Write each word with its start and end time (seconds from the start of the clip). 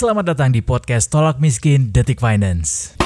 Selamat 0.00 0.32
datang 0.32 0.48
di 0.48 0.64
podcast 0.64 1.12
Tolak 1.12 1.44
Miskin 1.44 1.92
Detik 1.92 2.24
Finance. 2.24 2.96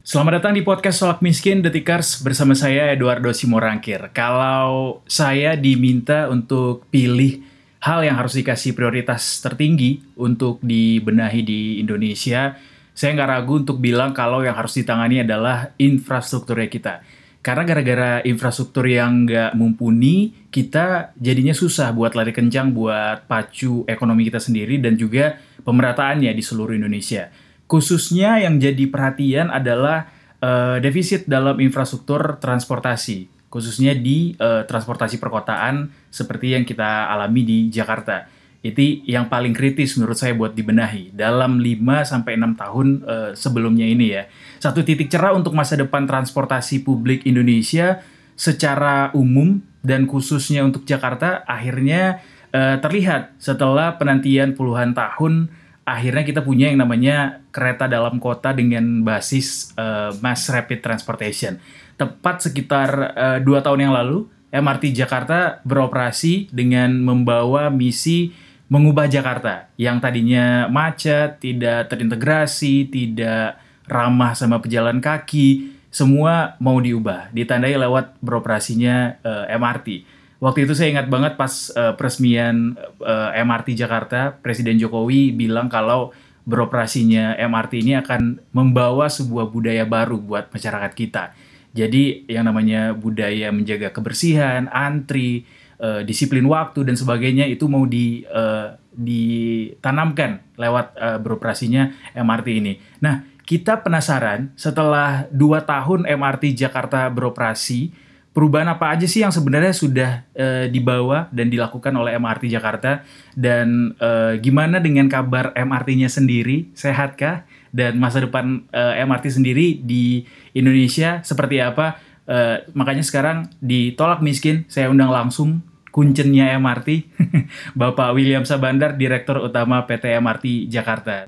Selamat 0.00 0.40
datang 0.40 0.56
di 0.56 0.64
podcast 0.64 1.04
Tolak 1.04 1.20
Miskin 1.20 1.60
Detikers 1.60 2.24
bersama 2.24 2.56
saya 2.56 2.96
Eduardo 2.96 3.28
Simorangkir. 3.36 4.08
Kalau 4.16 5.04
saya 5.04 5.52
diminta 5.52 6.32
untuk 6.32 6.88
pilih 6.88 7.44
hal 7.84 8.00
yang 8.00 8.16
harus 8.16 8.40
dikasih 8.40 8.72
prioritas 8.72 9.44
tertinggi 9.44 10.00
untuk 10.16 10.64
dibenahi 10.64 11.44
di 11.44 11.60
Indonesia, 11.76 12.56
saya 12.96 13.12
nggak 13.12 13.30
ragu 13.36 13.68
untuk 13.68 13.84
bilang 13.84 14.16
kalau 14.16 14.40
yang 14.40 14.56
harus 14.56 14.80
ditangani 14.80 15.20
adalah 15.20 15.76
infrastrukturnya 15.76 16.72
kita. 16.72 17.19
Karena 17.40 17.64
gara-gara 17.64 18.20
infrastruktur 18.20 18.84
yang 18.84 19.24
nggak 19.24 19.56
mumpuni, 19.56 20.44
kita 20.52 21.16
jadinya 21.16 21.56
susah 21.56 21.88
buat 21.96 22.12
lari 22.12 22.36
kencang, 22.36 22.76
buat 22.76 23.24
pacu 23.24 23.88
ekonomi 23.88 24.28
kita 24.28 24.36
sendiri, 24.36 24.76
dan 24.76 24.92
juga 25.00 25.40
pemerataannya 25.64 26.28
di 26.36 26.42
seluruh 26.44 26.76
Indonesia. 26.76 27.32
Khususnya 27.64 28.44
yang 28.44 28.60
jadi 28.60 28.84
perhatian 28.92 29.48
adalah 29.48 30.12
uh, 30.44 30.76
defisit 30.84 31.24
dalam 31.24 31.56
infrastruktur 31.64 32.36
transportasi, 32.36 33.48
khususnya 33.48 33.96
di 33.96 34.36
uh, 34.36 34.68
transportasi 34.68 35.16
perkotaan 35.16 35.88
seperti 36.12 36.52
yang 36.52 36.68
kita 36.68 37.08
alami 37.08 37.40
di 37.40 37.58
Jakarta. 37.72 38.39
Itu 38.60 38.80
yang 39.08 39.32
paling 39.32 39.56
kritis 39.56 39.96
menurut 39.96 40.20
saya 40.20 40.36
buat 40.36 40.52
dibenahi 40.52 41.16
dalam 41.16 41.64
5 41.64 41.80
sampai 42.04 42.36
6 42.36 42.60
tahun 42.60 42.86
uh, 43.08 43.30
sebelumnya 43.32 43.88
ini 43.88 44.06
ya. 44.12 44.28
Satu 44.60 44.84
titik 44.84 45.08
cerah 45.08 45.32
untuk 45.32 45.56
masa 45.56 45.80
depan 45.80 46.04
transportasi 46.04 46.84
publik 46.84 47.24
Indonesia 47.24 48.04
secara 48.36 49.08
umum 49.16 49.64
dan 49.80 50.04
khususnya 50.04 50.60
untuk 50.60 50.84
Jakarta 50.84 51.40
akhirnya 51.48 52.20
uh, 52.52 52.76
terlihat 52.84 53.36
setelah 53.40 53.96
penantian 53.96 54.52
puluhan 54.52 54.92
tahun 54.92 55.48
akhirnya 55.88 56.22
kita 56.22 56.40
punya 56.44 56.68
yang 56.68 56.84
namanya 56.84 57.42
kereta 57.50 57.88
dalam 57.90 58.20
kota 58.22 58.52
dengan 58.54 59.02
basis 59.02 59.74
uh, 59.74 60.12
mass 60.20 60.46
rapid 60.52 60.84
transportation. 60.84 61.58
Tepat 61.96 62.44
sekitar 62.44 62.88
uh, 63.16 63.38
dua 63.40 63.64
tahun 63.64 63.90
yang 63.90 63.94
lalu, 63.96 64.28
MRT 64.50 64.94
Jakarta 64.94 65.62
beroperasi 65.66 66.50
dengan 66.50 66.94
membawa 67.02 67.70
misi 67.70 68.34
mengubah 68.70 69.10
Jakarta 69.10 69.68
yang 69.74 69.98
tadinya 69.98 70.70
macet, 70.70 71.42
tidak 71.42 71.90
terintegrasi, 71.90 72.86
tidak 72.86 73.58
ramah 73.90 74.38
sama 74.38 74.62
pejalan 74.62 75.02
kaki, 75.02 75.74
semua 75.90 76.54
mau 76.62 76.78
diubah, 76.78 77.34
ditandai 77.34 77.74
lewat 77.74 78.22
beroperasinya 78.22 79.18
uh, 79.26 79.44
MRT. 79.50 80.06
Waktu 80.40 80.64
itu 80.64 80.72
saya 80.72 80.94
ingat 80.96 81.10
banget 81.10 81.34
pas 81.36 81.52
uh, 81.76 81.92
peresmian 81.98 82.72
uh, 83.04 83.28
eh, 83.36 83.44
MRT 83.44 83.76
Jakarta, 83.76 84.40
Presiden 84.40 84.80
Jokowi 84.80 85.36
bilang 85.36 85.68
kalau 85.68 86.16
beroperasinya 86.48 87.36
MRT 87.36 87.84
ini 87.84 88.00
akan 88.00 88.40
membawa 88.56 89.12
sebuah 89.12 89.52
budaya 89.52 89.84
baru 89.84 90.16
buat 90.16 90.48
masyarakat 90.48 90.96
kita. 90.96 91.36
Jadi 91.76 92.24
yang 92.24 92.48
namanya 92.48 92.96
budaya 92.96 93.52
menjaga 93.52 93.92
kebersihan, 93.92 94.72
antri, 94.72 95.44
uh, 95.80 96.00
disiplin 96.04 96.44
waktu 96.46 96.84
dan 96.84 96.94
sebagainya 96.94 97.48
itu 97.48 97.66
mau 97.66 97.88
di 97.88 98.22
uh, 98.28 98.76
ditanamkan 98.94 100.44
lewat 100.60 100.86
uh, 101.00 101.18
beroperasinya 101.18 102.14
MRT 102.14 102.48
ini. 102.60 102.72
Nah, 103.00 103.24
kita 103.48 103.82
penasaran 103.82 104.54
setelah 104.54 105.26
dua 105.32 105.64
tahun 105.64 106.06
MRT 106.06 106.54
Jakarta 106.54 107.08
beroperasi, 107.10 107.90
perubahan 108.30 108.70
apa 108.70 108.94
aja 108.94 109.06
sih 109.10 109.26
yang 109.26 109.34
sebenarnya 109.34 109.74
sudah 109.74 110.10
uh, 110.38 110.66
dibawa 110.70 111.26
dan 111.34 111.50
dilakukan 111.50 111.90
oleh 111.96 112.14
MRT 112.14 112.52
Jakarta? 112.52 113.02
Dan 113.34 113.96
uh, 113.98 114.38
gimana 114.38 114.78
dengan 114.78 115.10
kabar 115.10 115.50
MRT-nya 115.56 116.06
sendiri? 116.06 116.70
Sehatkah? 116.76 117.46
Dan 117.70 118.02
masa 118.02 118.22
depan 118.22 118.66
uh, 118.74 118.94
MRT 118.98 119.38
sendiri 119.38 119.78
di 119.82 120.26
Indonesia 120.54 121.22
seperti 121.22 121.62
apa? 121.62 121.98
Uh, 122.30 122.62
makanya 122.78 123.02
sekarang 123.02 123.50
ditolak 123.58 124.22
miskin 124.22 124.62
saya 124.70 124.86
undang 124.86 125.10
langsung 125.10 125.66
kuncennya 125.90 126.54
MRT 126.58 127.10
Bapak 127.80 128.14
William 128.14 128.46
Sabandar 128.46 128.94
Direktur 128.94 129.42
Utama 129.42 129.82
PT 129.86 130.18
MRT 130.22 130.70
Jakarta. 130.70 131.26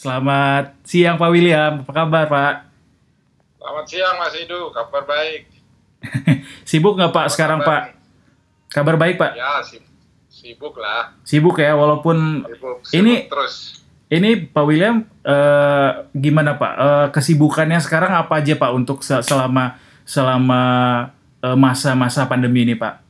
Selamat 0.00 0.76
siang 0.84 1.16
Pak 1.16 1.30
William, 1.32 1.80
apa 1.84 1.92
kabar 1.92 2.24
Pak? 2.28 2.54
Selamat 3.56 3.84
siang 3.88 4.16
Mas 4.20 4.36
Idu, 4.36 4.72
kabar 4.72 5.04
baik. 5.08 5.48
sibuk 6.68 6.96
nggak 6.96 7.12
Pak 7.12 7.26
sekarang 7.32 7.60
Pak? 7.64 7.96
Kabar 8.68 8.96
baik 8.96 9.16
Pak? 9.20 9.32
Ya 9.36 9.60
sibuk 9.64 9.89
lah. 10.80 11.14
Sibuk 11.24 11.56
ya, 11.60 11.76
walaupun 11.76 12.46
sibuk, 12.48 12.76
sibuk 12.84 12.96
ini 12.96 13.14
terus. 13.28 13.80
Ini 14.10 14.50
Pak 14.50 14.64
William, 14.66 15.06
uh, 15.22 16.10
gimana 16.10 16.58
Pak? 16.58 16.72
Uh, 16.74 17.06
kesibukannya 17.14 17.78
sekarang 17.78 18.10
apa 18.10 18.42
aja 18.42 18.58
Pak 18.58 18.70
untuk 18.74 19.06
selama 19.06 19.78
selama 20.02 20.62
eh, 21.46 21.54
masa-masa 21.54 22.26
uh, 22.26 22.28
pandemi 22.28 22.66
ini 22.66 22.74
Pak? 22.74 23.06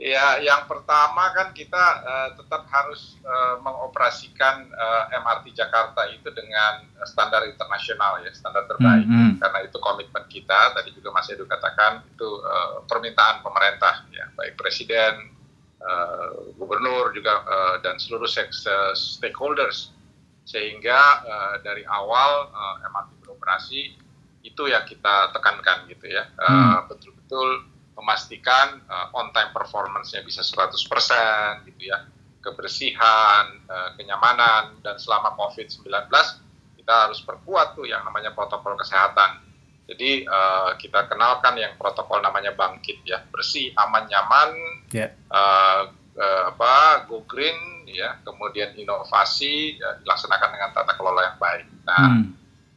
Ya, 0.00 0.40
yang 0.40 0.64
pertama 0.64 1.28
kan 1.36 1.52
kita 1.52 1.84
uh, 2.02 2.28
tetap 2.32 2.64
harus 2.72 3.20
uh, 3.20 3.60
mengoperasikan 3.60 4.66
uh, 4.72 5.12
MRT 5.12 5.52
Jakarta 5.52 6.08
itu 6.08 6.24
dengan 6.32 6.88
standar 7.04 7.44
internasional 7.44 8.24
ya, 8.24 8.32
standar 8.32 8.64
terbaik. 8.64 9.04
Mm 9.04 9.12
-hmm. 9.12 9.30
Karena 9.36 9.58
itu 9.60 9.76
komitmen 9.76 10.24
kita. 10.26 10.72
Tadi 10.72 10.96
juga 10.96 11.12
Mas 11.12 11.28
Edu 11.28 11.44
katakan 11.44 12.00
itu 12.08 12.28
uh, 12.40 12.80
permintaan 12.88 13.44
pemerintah 13.44 14.08
ya, 14.08 14.24
baik 14.40 14.56
presiden, 14.56 15.36
uh, 15.80 16.54
gubernur 16.56 17.12
juga 17.16 17.44
uh, 17.44 17.76
dan 17.80 17.96
seluruh 17.96 18.28
stakeholders. 18.28 19.92
Sehingga 20.44 21.00
uh, 21.24 21.54
dari 21.62 21.86
awal 21.86 22.50
uh, 22.50 22.86
MRT 22.90 23.10
beroperasi 23.22 23.80
itu 24.40 24.62
yang 24.66 24.82
kita 24.88 25.30
tekankan 25.36 25.84
gitu 25.86 26.08
ya, 26.08 26.24
mm. 26.32 26.88
betul-betul 26.88 27.70
memastikan 28.00 28.80
uh, 28.88 29.12
on 29.12 29.28
time 29.36 29.52
performance-nya 29.52 30.24
bisa 30.24 30.40
100% 30.40 31.68
gitu 31.68 31.92
ya. 31.92 32.08
Kebersihan, 32.40 33.60
uh, 33.68 33.92
kenyamanan 34.00 34.80
dan 34.80 34.96
selama 34.96 35.36
Covid-19 35.36 36.08
kita 36.80 36.94
harus 37.06 37.20
perkuat 37.20 37.76
tuh 37.76 37.84
yang 37.84 38.00
namanya 38.08 38.32
protokol 38.32 38.80
kesehatan. 38.80 39.44
Jadi 39.90 40.22
uh, 40.22 40.78
kita 40.78 41.10
kenalkan 41.10 41.58
yang 41.58 41.74
protokol 41.74 42.22
namanya 42.22 42.54
bangkit 42.54 43.02
ya, 43.02 43.26
bersih, 43.26 43.74
aman, 43.74 44.06
nyaman, 44.06 44.50
yeah. 44.94 45.10
Ya. 45.10 45.34
uh, 45.34 45.82
uh, 46.14 46.42
apa, 46.54 47.04
go 47.10 47.26
green 47.26 47.82
ya, 47.90 48.22
kemudian 48.22 48.70
inovasi 48.78 49.82
ya, 49.82 49.98
dilaksanakan 49.98 50.50
dengan 50.54 50.70
tata 50.70 50.94
kelola 50.94 51.34
yang 51.34 51.38
baik. 51.42 51.66
Nah, 51.82 52.06
hmm. 52.06 52.24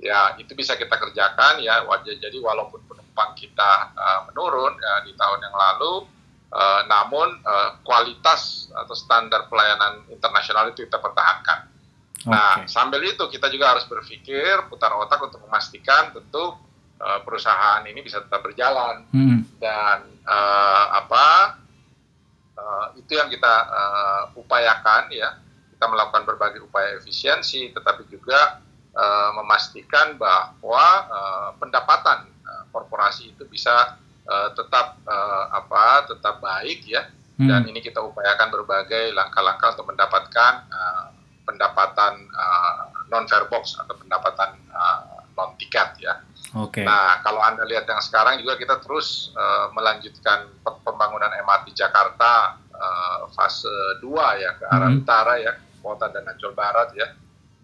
ya 0.01 0.33
itu 0.41 0.57
bisa 0.57 0.73
kita 0.73 0.97
kerjakan 0.97 1.61
ya, 1.61 1.85
wajah 1.85 2.17
jadi 2.17 2.37
walaupun 2.41 2.81
penumpang 2.89 3.37
kita 3.37 3.93
uh, 3.93 4.25
menurun 4.33 4.73
uh, 4.73 5.01
di 5.05 5.13
tahun 5.13 5.37
yang 5.37 5.53
lalu, 5.53 6.09
uh, 6.49 6.81
namun 6.89 7.29
uh, 7.45 7.77
kualitas 7.85 8.73
atau 8.73 8.97
standar 8.97 9.45
pelayanan 9.53 10.01
internasional 10.09 10.65
itu 10.73 10.89
kita 10.89 10.97
pertahankan. 10.97 11.69
Okay. 12.23 12.31
Nah, 12.31 12.65
sambil 12.65 13.05
itu 13.05 13.21
kita 13.29 13.53
juga 13.53 13.77
harus 13.77 13.85
berpikir 13.85 14.65
putar 14.65 14.97
otak 14.97 15.21
untuk 15.21 15.45
memastikan 15.45 16.09
tentu 16.09 16.57
uh, 17.03 17.19
perusahaan 17.27 17.83
ini 17.83 17.99
bisa 17.99 18.23
tetap 18.23 18.39
berjalan 18.39 19.03
hmm. 19.11 19.59
dan 19.59 20.07
uh, 20.23 20.85
apa 21.03 21.59
uh, 22.55 22.87
itu 22.95 23.19
yang 23.19 23.27
kita 23.27 23.53
uh, 23.67 24.23
upayakan 24.39 25.11
ya. 25.11 25.43
Kita 25.75 25.91
melakukan 25.91 26.23
berbagai 26.23 26.63
upaya 26.63 26.95
efisiensi, 26.95 27.75
tetapi 27.75 28.07
juga 28.07 28.63
uh, 28.95 29.35
memastikan 29.35 30.15
bahwa 30.15 30.87
uh, 31.11 31.49
pendapatan 31.59 32.31
korporasi 32.73 33.37
itu 33.37 33.45
bisa 33.45 34.01
uh, 34.25 34.49
tetap 34.57 34.97
uh, 35.05 35.45
apa 35.53 36.09
tetap 36.09 36.41
baik 36.41 36.89
ya 36.89 37.05
hmm. 37.37 37.45
dan 37.45 37.61
ini 37.69 37.79
kita 37.79 38.01
upayakan 38.01 38.49
berbagai 38.49 39.13
langkah-langkah 39.13 39.77
untuk 39.77 39.93
mendapatkan 39.93 40.53
uh, 40.73 41.05
pendapatan 41.45 42.25
uh, 42.33 42.89
non 43.13 43.29
fare 43.29 43.45
box 43.45 43.77
atau 43.77 43.93
pendapatan 43.93 44.57
uh, 44.73 45.21
non 45.37 45.53
tiket 45.61 46.01
ya. 46.01 46.17
Okay. 46.53 46.85
Nah 46.85 47.21
kalau 47.25 47.41
anda 47.41 47.65
lihat 47.65 47.89
yang 47.89 48.01
sekarang 48.01 48.37
juga 48.37 48.61
kita 48.61 48.77
terus 48.77 49.33
uh, 49.33 49.73
melanjutkan 49.73 50.53
pembangunan 50.61 51.33
MRT 51.33 51.73
Jakarta 51.73 52.61
uh, 52.69 53.25
fase 53.33 53.73
2 54.01 54.05
ya 54.37 54.51
ke 54.61 54.65
arah 54.69 54.89
hmm. 54.93 55.01
utara 55.01 55.33
ya 55.41 55.53
kota 55.81 56.13
dan 56.13 56.29
Ancol 56.29 56.53
Barat 56.53 56.93
ya 56.93 57.09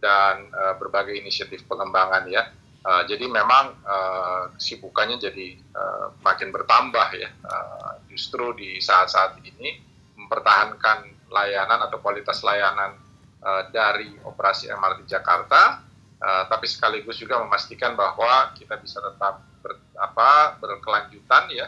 dan 0.01 0.49
uh, 0.49 0.73
berbagai 0.81 1.13
inisiatif 1.13 1.69
pengembangan 1.69 2.25
ya 2.27 2.49
Uh, 2.79 3.03
jadi 3.03 3.27
memang 3.27 3.75
uh, 3.83 4.55
kesibukannya 4.55 5.19
jadi 5.19 5.59
uh, 5.75 6.15
makin 6.23 6.47
bertambah 6.55 7.11
ya. 7.11 7.27
Uh, 7.43 7.99
justru 8.07 8.55
di 8.55 8.79
saat-saat 8.79 9.35
ini 9.43 9.83
mempertahankan 10.15 11.27
layanan 11.27 11.91
atau 11.91 11.99
kualitas 11.99 12.39
layanan 12.39 12.95
uh, 13.43 13.67
dari 13.75 14.15
operasi 14.23 14.71
MRT 14.71 15.11
Jakarta, 15.11 15.83
uh, 16.19 16.43
tapi 16.47 16.67
sekaligus 16.67 17.19
juga 17.19 17.39
memastikan 17.41 17.95
bahwa 17.95 18.51
kita 18.55 18.75
bisa 18.79 18.99
tetap 18.99 19.43
ber, 19.63 19.79
apa, 19.99 20.59
berkelanjutan 20.59 21.51
ya 21.51 21.67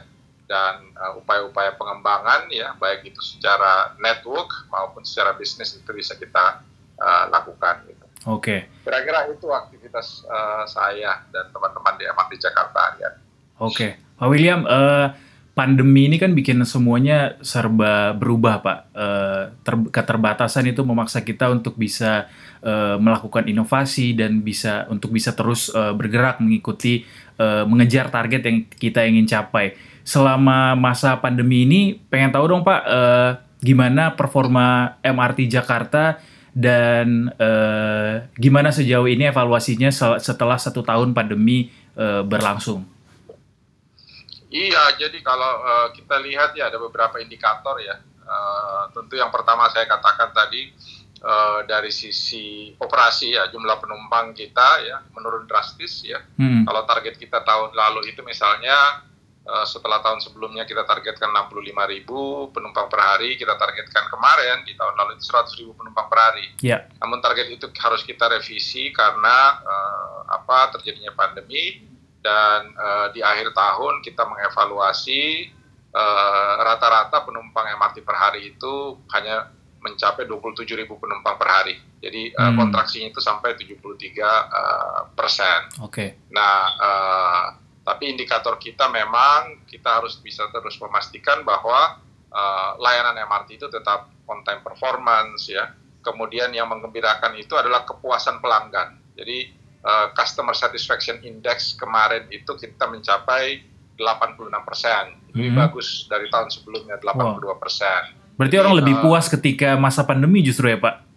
dan 0.51 0.91
upaya-upaya 1.15 1.71
uh, 1.71 1.77
pengembangan 1.79 2.51
ya 2.51 2.75
baik 2.75 3.07
itu 3.07 3.23
secara 3.23 3.95
network 4.03 4.51
maupun 4.67 5.07
secara 5.07 5.31
bisnis 5.39 5.79
itu 5.79 5.87
bisa 5.95 6.11
kita 6.19 6.59
uh, 6.99 7.25
lakukan. 7.31 7.87
Gitu. 7.87 8.05
Oke. 8.27 8.67
Okay. 8.67 8.83
Kira-kira 8.83 9.31
itu 9.31 9.47
aktivitas 9.47 10.27
uh, 10.27 10.67
saya 10.67 11.23
dan 11.31 11.47
teman-teman 11.55 11.95
di 11.95 12.03
MRT 12.03 12.33
Jakarta 12.37 12.99
ya. 12.99 13.09
Oke, 13.61 13.95
okay. 13.95 14.17
Pak 14.17 14.27
William, 14.27 14.65
uh, 14.65 15.13
pandemi 15.61 16.09
ini 16.09 16.17
kan 16.17 16.33
bikin 16.33 16.57
semuanya 16.65 17.37
serba 17.45 18.17
berubah, 18.17 18.65
Pak. 18.65 18.79
Uh, 18.97 19.43
ter 19.61 19.77
keterbatasan 19.93 20.73
itu 20.73 20.81
memaksa 20.81 21.21
kita 21.21 21.53
untuk 21.53 21.77
bisa 21.77 22.25
uh, 22.65 22.97
melakukan 22.97 23.45
inovasi 23.45 24.17
dan 24.17 24.41
bisa 24.41 24.89
untuk 24.89 25.13
bisa 25.13 25.37
terus 25.37 25.69
uh, 25.69 25.93
bergerak 25.93 26.41
mengikuti 26.41 27.05
uh, 27.37 27.61
mengejar 27.69 28.09
target 28.09 28.41
yang 28.41 28.57
kita 28.65 29.05
ingin 29.05 29.29
capai. 29.29 29.77
Selama 30.01 30.73
masa 30.73 31.21
pandemi 31.21 31.69
ini, 31.69 31.93
pengen 32.09 32.33
tahu 32.33 32.49
dong, 32.49 32.65
Pak, 32.65 32.81
uh, 32.89 33.31
gimana 33.61 34.17
performa 34.17 34.97
MRT 35.05 35.45
Jakarta 35.45 36.17
dan 36.57 37.29
uh, 37.37 38.25
gimana 38.33 38.73
sejauh 38.73 39.05
ini 39.05 39.29
evaluasinya 39.29 39.93
setelah 40.17 40.57
satu 40.57 40.81
tahun 40.81 41.13
pandemi 41.13 41.69
uh, 41.93 42.25
berlangsung? 42.25 42.90
Iya, 44.51 44.99
jadi 44.99 45.15
kalau 45.23 45.63
uh, 45.63 45.87
kita 45.95 46.19
lihat 46.19 46.51
ya 46.59 46.67
ada 46.67 46.77
beberapa 46.77 47.17
indikator 47.23 47.79
ya. 47.79 47.95
Uh, 48.21 48.91
tentu 48.95 49.15
yang 49.17 49.31
pertama 49.31 49.67
saya 49.71 49.87
katakan 49.87 50.31
tadi 50.31 50.71
uh, 51.23 51.63
dari 51.67 51.91
sisi 51.91 52.71
operasi 52.75 53.35
ya 53.35 53.47
jumlah 53.51 53.79
penumpang 53.79 54.35
kita 54.35 54.69
ya 54.83 54.97
menurun 55.15 55.47
drastis 55.47 56.03
ya. 56.03 56.19
Hmm. 56.35 56.67
Kalau 56.67 56.83
target 56.83 57.15
kita 57.15 57.41
tahun 57.47 57.71
lalu 57.71 58.11
itu 58.11 58.21
misalnya 58.27 59.07
Eh, 59.41 59.65
setelah 59.65 60.05
tahun 60.05 60.21
sebelumnya 60.21 60.69
kita 60.69 60.85
targetkan 60.85 61.33
65 61.33 61.73
ribu 61.89 62.53
penumpang 62.53 62.85
per 62.85 63.01
hari, 63.01 63.41
kita 63.41 63.57
targetkan 63.57 64.05
kemarin 64.05 64.61
di 64.69 64.77
tahun 64.77 64.93
lalu 64.93 65.17
itu 65.17 65.25
100 65.33 65.57
ribu 65.57 65.73
penumpang 65.81 66.05
per 66.13 66.19
hari. 66.21 66.45
Yeah. 66.61 66.85
Namun 67.01 67.25
target 67.25 67.49
itu 67.49 67.65
harus 67.81 68.05
kita 68.05 68.29
revisi 68.29 68.93
karena 68.93 69.57
uh, 69.65 70.29
apa 70.29 70.77
terjadinya 70.77 71.09
pandemi 71.17 71.89
dan 72.21 72.73
uh, 72.77 73.07
di 73.11 73.19
akhir 73.25 73.53
tahun 73.53 74.05
kita 74.05 74.23
mengevaluasi 74.25 75.51
rata-rata 76.61 77.19
uh, 77.19 77.23
penumpang 77.27 77.67
MRT 77.75 78.07
per 78.07 78.15
hari 78.15 78.55
itu 78.55 78.95
hanya 79.11 79.51
mencapai 79.81 80.29
27 80.29 80.63
ribu 80.77 80.95
penumpang 81.01 81.35
per 81.35 81.49
hari. 81.49 81.75
Jadi 81.99 82.31
hmm. 82.31 82.37
uh, 82.37 82.53
kontraksinya 82.53 83.11
itu 83.11 83.19
sampai 83.19 83.57
73 83.57 83.75
uh, 83.75 85.01
persen. 85.17 85.59
Oke. 85.81 85.91
Okay. 85.91 86.09
Nah, 86.31 86.57
uh, 86.77 87.45
tapi 87.81 88.13
indikator 88.13 88.61
kita 88.61 88.87
memang 88.93 89.65
kita 89.65 89.99
harus 89.99 90.21
bisa 90.21 90.45
terus 90.53 90.77
memastikan 90.77 91.41
bahwa 91.41 91.97
uh, 92.29 92.71
layanan 92.77 93.17
MRT 93.25 93.57
itu 93.57 93.67
tetap 93.67 94.13
on 94.29 94.45
time 94.45 94.61
performance 94.61 95.49
ya. 95.49 95.73
Kemudian 96.01 96.53
yang 96.53 96.69
menggembirakan 96.69 97.37
itu 97.37 97.53
adalah 97.57 97.85
kepuasan 97.85 98.41
pelanggan. 98.41 99.01
Jadi 99.17 99.60
uh, 99.85 100.07
customer 100.13 100.53
satisfaction 100.53 101.21
index 101.21 101.77
kemarin 101.77 102.25
itu 102.33 102.53
kita 102.57 102.89
mencapai 102.89 103.65
86 103.97 104.49
persen. 104.65 105.03
Lebih 105.31 105.51
hmm. 105.53 105.59
bagus 105.61 105.87
dari 106.09 106.27
tahun 106.27 106.49
sebelumnya 106.49 106.97
82 106.99 107.61
persen. 107.61 108.01
Berarti 108.35 108.55
Jadi, 108.57 108.63
orang 108.63 108.75
lebih 108.81 108.95
uh, 108.97 109.01
puas 109.05 109.25
ketika 109.29 109.77
masa 109.77 110.01
pandemi 110.01 110.41
justru 110.41 110.67
ya 110.67 110.79
Pak? 110.81 111.07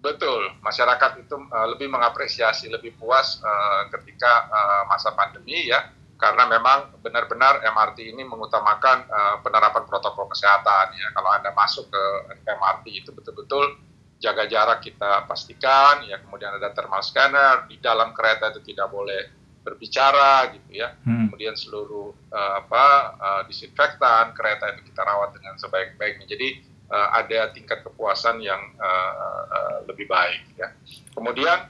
Betul, 0.00 0.56
masyarakat 0.64 1.28
itu 1.28 1.36
uh, 1.36 1.66
lebih 1.76 1.92
mengapresiasi, 1.92 2.72
lebih 2.72 2.96
puas 2.96 3.42
uh, 3.44 3.84
ketika 3.92 4.48
uh, 4.48 4.82
masa 4.88 5.12
pandemi 5.12 5.68
ya 5.68 5.92
karena 6.20 6.44
memang 6.44 7.00
benar-benar 7.00 7.64
MRT 7.64 8.12
ini 8.12 8.22
mengutamakan 8.28 9.08
uh, 9.08 9.36
penerapan 9.40 9.88
protokol 9.88 10.28
kesehatan 10.28 10.92
ya. 10.92 11.08
Kalau 11.16 11.32
Anda 11.32 11.50
masuk 11.56 11.88
ke 11.88 12.04
MRT 12.44 12.86
itu 12.92 13.10
betul-betul 13.16 13.80
jaga 14.20 14.44
jarak 14.44 14.84
kita 14.84 15.24
pastikan 15.24 16.04
ya, 16.04 16.20
kemudian 16.20 16.52
ada 16.60 16.76
thermal 16.76 17.00
scanner, 17.00 17.64
di 17.66 17.80
dalam 17.80 18.12
kereta 18.12 18.52
itu 18.52 18.60
tidak 18.60 18.92
boleh 18.92 19.40
berbicara 19.64 20.52
gitu 20.56 20.70
ya. 20.76 20.92
Hmm. 21.04 21.28
Kemudian 21.28 21.56
seluruh 21.56 22.12
uh, 22.32 22.52
apa 22.64 22.84
uh, 23.16 23.42
disinfektan 23.48 24.36
kereta 24.36 24.76
itu 24.76 24.92
kita 24.92 25.00
rawat 25.04 25.36
dengan 25.36 25.56
sebaik-baiknya. 25.56 26.28
Jadi 26.28 26.48
uh, 26.92 27.08
ada 27.16 27.52
tingkat 27.52 27.80
kepuasan 27.84 28.40
yang 28.44 28.60
uh, 28.76 29.42
uh, 29.48 29.76
lebih 29.88 30.08
baik 30.08 30.56
ya. 30.56 30.72
Kemudian 31.12 31.68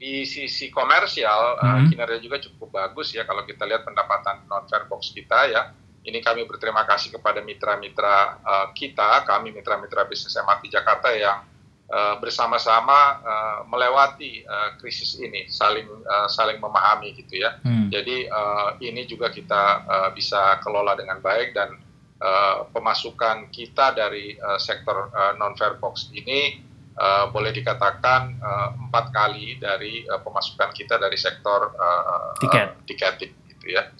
di 0.00 0.24
sisi 0.24 0.72
komersial 0.72 1.60
mm-hmm. 1.60 1.70
uh, 1.76 1.80
kinerja 1.92 2.18
juga 2.24 2.38
cukup 2.40 2.68
bagus 2.72 3.12
ya 3.12 3.28
kalau 3.28 3.44
kita 3.44 3.68
lihat 3.68 3.84
pendapatan 3.84 4.46
non 4.46 4.66
fare 4.66 4.86
box 4.90 5.14
kita 5.14 5.50
ya. 5.50 5.62
Ini 6.00 6.24
kami 6.24 6.48
berterima 6.48 6.88
kasih 6.88 7.12
kepada 7.12 7.44
mitra-mitra 7.44 8.40
uh, 8.40 8.66
kita, 8.72 9.20
kami 9.28 9.52
mitra-mitra 9.52 10.08
bisnis 10.08 10.32
MRT 10.32 10.72
Jakarta 10.72 11.12
yang 11.12 11.44
uh, 11.90 12.16
bersama-sama 12.22 13.20
uh, 13.20 13.58
melewati 13.66 14.46
uh, 14.46 14.78
krisis 14.78 15.18
ini, 15.18 15.50
saling 15.50 15.86
uh, 15.86 16.30
saling 16.30 16.62
memahami 16.62 17.12
gitu 17.18 17.42
ya. 17.42 17.58
Hmm. 17.66 17.90
Jadi 17.90 18.30
uh, 18.30 18.78
ini 18.80 19.04
juga 19.04 19.28
kita 19.28 19.62
uh, 19.84 20.10
bisa 20.14 20.62
kelola 20.62 20.94
dengan 20.94 21.18
baik 21.18 21.52
dan 21.52 21.76
uh, 22.22 22.66
pemasukan 22.70 23.50
kita 23.50 23.92
dari 23.98 24.38
uh, 24.38 24.56
sektor 24.56 25.10
uh, 25.10 25.34
non 25.36 25.58
fare 25.58 25.76
box 25.76 26.14
ini 26.14 26.62
uh, 26.96 27.28
boleh 27.28 27.50
dikatakan 27.50 28.38
uh, 28.38 28.68
empat 28.88 29.10
kali 29.10 29.58
dari 29.58 30.06
uh, 30.06 30.22
pemasukan 30.22 30.70
kita 30.72 30.96
dari 30.96 31.18
sektor 31.18 31.74
uh, 31.74 32.32
tiket 32.38 32.68
uh, 32.70 32.84
tiketing 32.86 33.34
gitu 33.50 33.66
ya. 33.74 33.90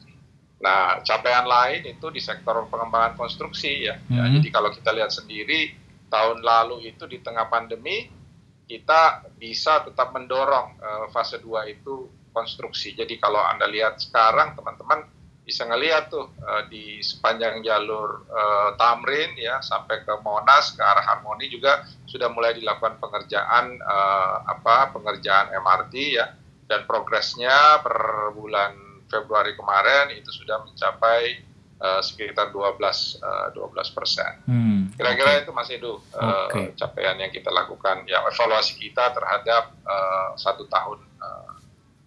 Nah, 0.61 1.01
capaian 1.01 1.49
lain 1.49 1.89
itu 1.89 2.13
di 2.13 2.21
sektor 2.21 2.53
pengembangan 2.69 3.17
konstruksi 3.17 3.89
ya. 3.89 3.97
ya 4.13 4.21
hmm. 4.21 4.21
ya 4.21 4.25
jadi 4.39 4.49
kalau 4.53 4.69
kita 4.69 4.93
lihat 4.93 5.09
sendiri 5.09 5.73
tahun 6.11 6.43
lalu 6.43 6.91
itu 6.91 7.07
di 7.07 7.23
tengah 7.23 7.47
pandemi 7.47 8.11
kita 8.67 9.27
bisa 9.35 9.83
tetap 9.83 10.15
mendorong 10.15 10.79
uh, 10.79 11.07
fase 11.11 11.43
2 11.43 11.75
itu 11.75 12.07
konstruksi. 12.31 12.95
Jadi 12.95 13.19
kalau 13.19 13.43
Anda 13.43 13.67
lihat 13.67 13.99
sekarang 13.99 14.55
teman-teman 14.55 15.03
bisa 15.43 15.67
ngelihat 15.67 16.15
tuh 16.15 16.31
uh, 16.47 16.63
di 16.71 17.03
sepanjang 17.03 17.67
jalur 17.67 18.23
uh, 18.31 18.79
Tamrin 18.79 19.35
ya 19.35 19.59
sampai 19.59 20.07
ke 20.07 20.15
Monas 20.23 20.79
ke 20.79 20.83
arah 20.85 21.03
Harmoni 21.03 21.51
juga 21.51 21.83
sudah 22.07 22.31
mulai 22.31 22.55
dilakukan 22.55 23.03
pengerjaan 23.03 23.83
uh, 23.83 24.47
apa 24.47 24.95
pengerjaan 24.95 25.51
MRT 25.51 25.95
ya 26.15 26.31
dan 26.71 26.87
progresnya 26.87 27.83
per 27.83 28.31
bulan 28.31 29.03
Februari 29.11 29.59
kemarin 29.59 30.15
itu 30.15 30.31
sudah 30.31 30.63
mencapai 30.63 31.50
uh, 31.81 32.01
sekitar 32.05 32.53
12 32.53 32.77
uh, 33.25 33.49
12 33.57 33.97
persen. 33.97 34.33
Hmm, 34.47 34.93
Kira-kira 34.95 35.41
okay. 35.41 35.43
itu 35.43 35.51
Mas 35.57 35.69
Edu 35.73 35.97
uh, 35.97 36.47
okay. 36.47 36.77
capaian 36.77 37.17
yang 37.19 37.33
kita 37.33 37.51
lakukan 37.51 38.05
ya 38.05 38.23
evaluasi 38.23 38.79
kita 38.79 39.11
terhadap 39.17 39.75
uh, 39.83 40.37
satu 40.39 40.69
tahun 40.71 41.03
uh, 41.19 41.61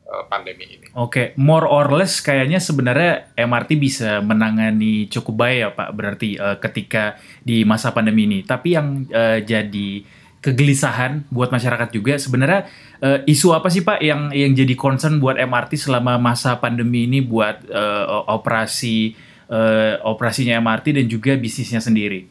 Eh, 0.04 0.26
pandemi 0.30 0.68
ini. 0.68 0.88
Oke, 0.94 1.10
okay. 1.10 1.28
more 1.42 1.66
or 1.66 1.90
less 1.90 2.22
kayaknya 2.22 2.62
sebenarnya 2.62 3.34
MRT 3.34 3.80
bisa 3.82 4.22
menangani 4.22 5.10
cukup 5.10 5.42
baik 5.42 5.58
ya 5.58 5.70
Pak. 5.74 5.90
Berarti 5.96 6.30
uh, 6.38 6.60
ketika 6.62 7.18
di 7.42 7.66
masa 7.66 7.96
pandemi 7.96 8.30
ini. 8.30 8.46
Tapi 8.46 8.76
yang 8.76 9.10
uh, 9.10 9.40
jadi 9.42 10.04
kegelisahan 10.44 11.26
buat 11.32 11.50
masyarakat 11.50 11.90
juga 11.96 12.20
sebenarnya 12.20 12.68
uh, 13.02 13.24
isu 13.26 13.56
apa 13.56 13.72
sih 13.72 13.82
Pak 13.82 14.04
yang 14.06 14.30
yang 14.36 14.54
jadi 14.54 14.76
concern 14.78 15.18
buat 15.18 15.40
MRT 15.40 15.82
selama 15.82 16.20
masa 16.22 16.62
pandemi 16.62 17.10
ini 17.10 17.24
buat 17.24 17.64
uh, 17.72 18.28
operasi 18.28 19.16
uh, 19.50 20.00
operasinya 20.06 20.60
MRT 20.60 21.00
dan 21.00 21.06
juga 21.08 21.34
bisnisnya 21.36 21.80
sendiri? 21.80 22.28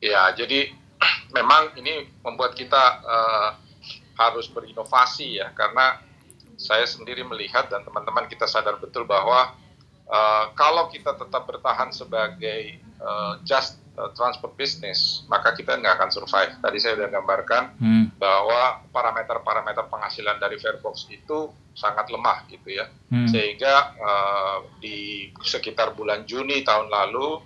Ya, 0.00 0.32
jadi 0.32 0.72
memang 1.36 1.76
ini 1.76 2.08
membuat 2.24 2.54
kita 2.54 2.84
uh, 3.04 3.50
harus 4.20 4.48
berinovasi 4.52 5.40
ya 5.40 5.48
karena 5.56 6.00
saya 6.60 6.84
sendiri 6.84 7.24
melihat 7.24 7.72
dan 7.72 7.80
teman-teman 7.88 8.28
kita 8.28 8.44
sadar 8.44 8.76
betul 8.76 9.08
bahwa 9.08 9.56
uh, 10.04 10.44
kalau 10.52 10.92
kita 10.92 11.16
tetap 11.16 11.48
bertahan 11.48 11.88
sebagai 11.88 12.76
uh, 13.00 13.40
just 13.48 13.80
transport 14.16 14.56
business, 14.56 15.24
maka 15.28 15.52
kita 15.52 15.76
nggak 15.76 15.94
akan 16.00 16.10
survive. 16.10 16.52
Tadi 16.58 16.78
saya 16.80 16.96
sudah 16.96 17.10
gambarkan 17.12 17.62
hmm. 17.76 18.04
bahwa 18.16 18.84
parameter-parameter 18.88 19.86
penghasilan 19.92 20.40
dari 20.40 20.56
Fairbox 20.56 21.08
itu 21.12 21.52
sangat 21.76 22.08
lemah 22.08 22.48
gitu 22.48 22.76
ya, 22.76 22.88
hmm. 23.12 23.28
sehingga 23.28 23.74
uh, 24.00 24.58
di 24.80 25.30
sekitar 25.44 25.94
bulan 25.94 26.24
Juni 26.24 26.64
tahun 26.64 26.88
lalu 26.88 27.40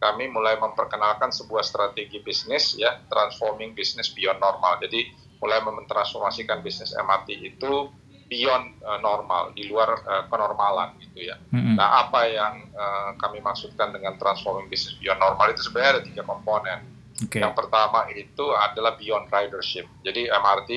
kami 0.00 0.32
mulai 0.32 0.56
memperkenalkan 0.56 1.28
sebuah 1.28 1.60
strategi 1.60 2.24
bisnis 2.24 2.74
ya, 2.74 3.04
transforming 3.06 3.76
business 3.76 4.08
beyond 4.10 4.40
normal. 4.40 4.80
Jadi 4.80 5.12
mulai 5.40 5.60
mentransformasikan 5.64 6.60
bisnis 6.60 6.92
MRT 6.96 7.28
itu 7.40 7.88
beyond 8.30 8.78
uh, 8.86 9.02
normal, 9.02 9.50
di 9.58 9.66
luar 9.66 10.06
uh, 10.06 10.24
kenormalan 10.30 10.94
gitu 11.02 11.34
ya. 11.34 11.36
Mm-hmm. 11.50 11.74
Nah, 11.74 12.06
apa 12.06 12.30
yang 12.30 12.70
uh, 12.78 13.10
kami 13.18 13.42
maksudkan 13.42 13.90
dengan 13.90 14.14
transforming 14.22 14.70
business 14.70 14.94
beyond 15.02 15.18
normal 15.18 15.50
itu 15.50 15.66
sebenarnya 15.66 15.98
ada 15.98 16.02
tiga 16.06 16.22
komponen. 16.22 16.78
Okay. 17.26 17.42
Yang 17.42 17.58
pertama 17.58 18.06
itu 18.14 18.46
adalah 18.54 18.94
beyond 18.94 19.26
ridership. 19.28 19.90
Jadi 20.06 20.30
MRT 20.30 20.70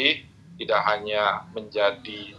tidak 0.66 0.82
hanya 0.90 1.46
menjadi 1.54 2.34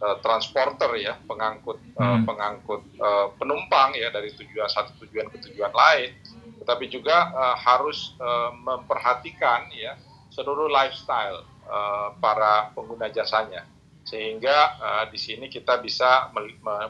uh, 0.00 0.16
transporter 0.24 0.96
ya, 0.96 1.20
pengangkut 1.28 1.76
mm. 1.94 2.00
uh, 2.00 2.18
pengangkut 2.24 2.82
uh, 2.98 3.36
penumpang 3.36 3.92
ya 4.00 4.08
dari 4.08 4.32
tujuan 4.32 4.66
satu 4.72 4.96
tujuan 5.04 5.28
ke 5.28 5.44
tujuan 5.44 5.76
lain, 5.76 6.16
tetapi 6.64 6.88
juga 6.88 7.36
uh, 7.36 7.56
harus 7.60 8.16
uh, 8.16 8.48
memperhatikan 8.56 9.68
ya 9.76 10.00
seluruh 10.32 10.72
lifestyle 10.72 11.44
uh, 11.68 12.16
para 12.16 12.72
pengguna 12.72 13.12
jasanya 13.12 13.68
sehingga 14.04 14.56
uh, 14.78 15.04
di 15.08 15.16
sini 15.16 15.48
kita 15.48 15.80
bisa 15.80 16.28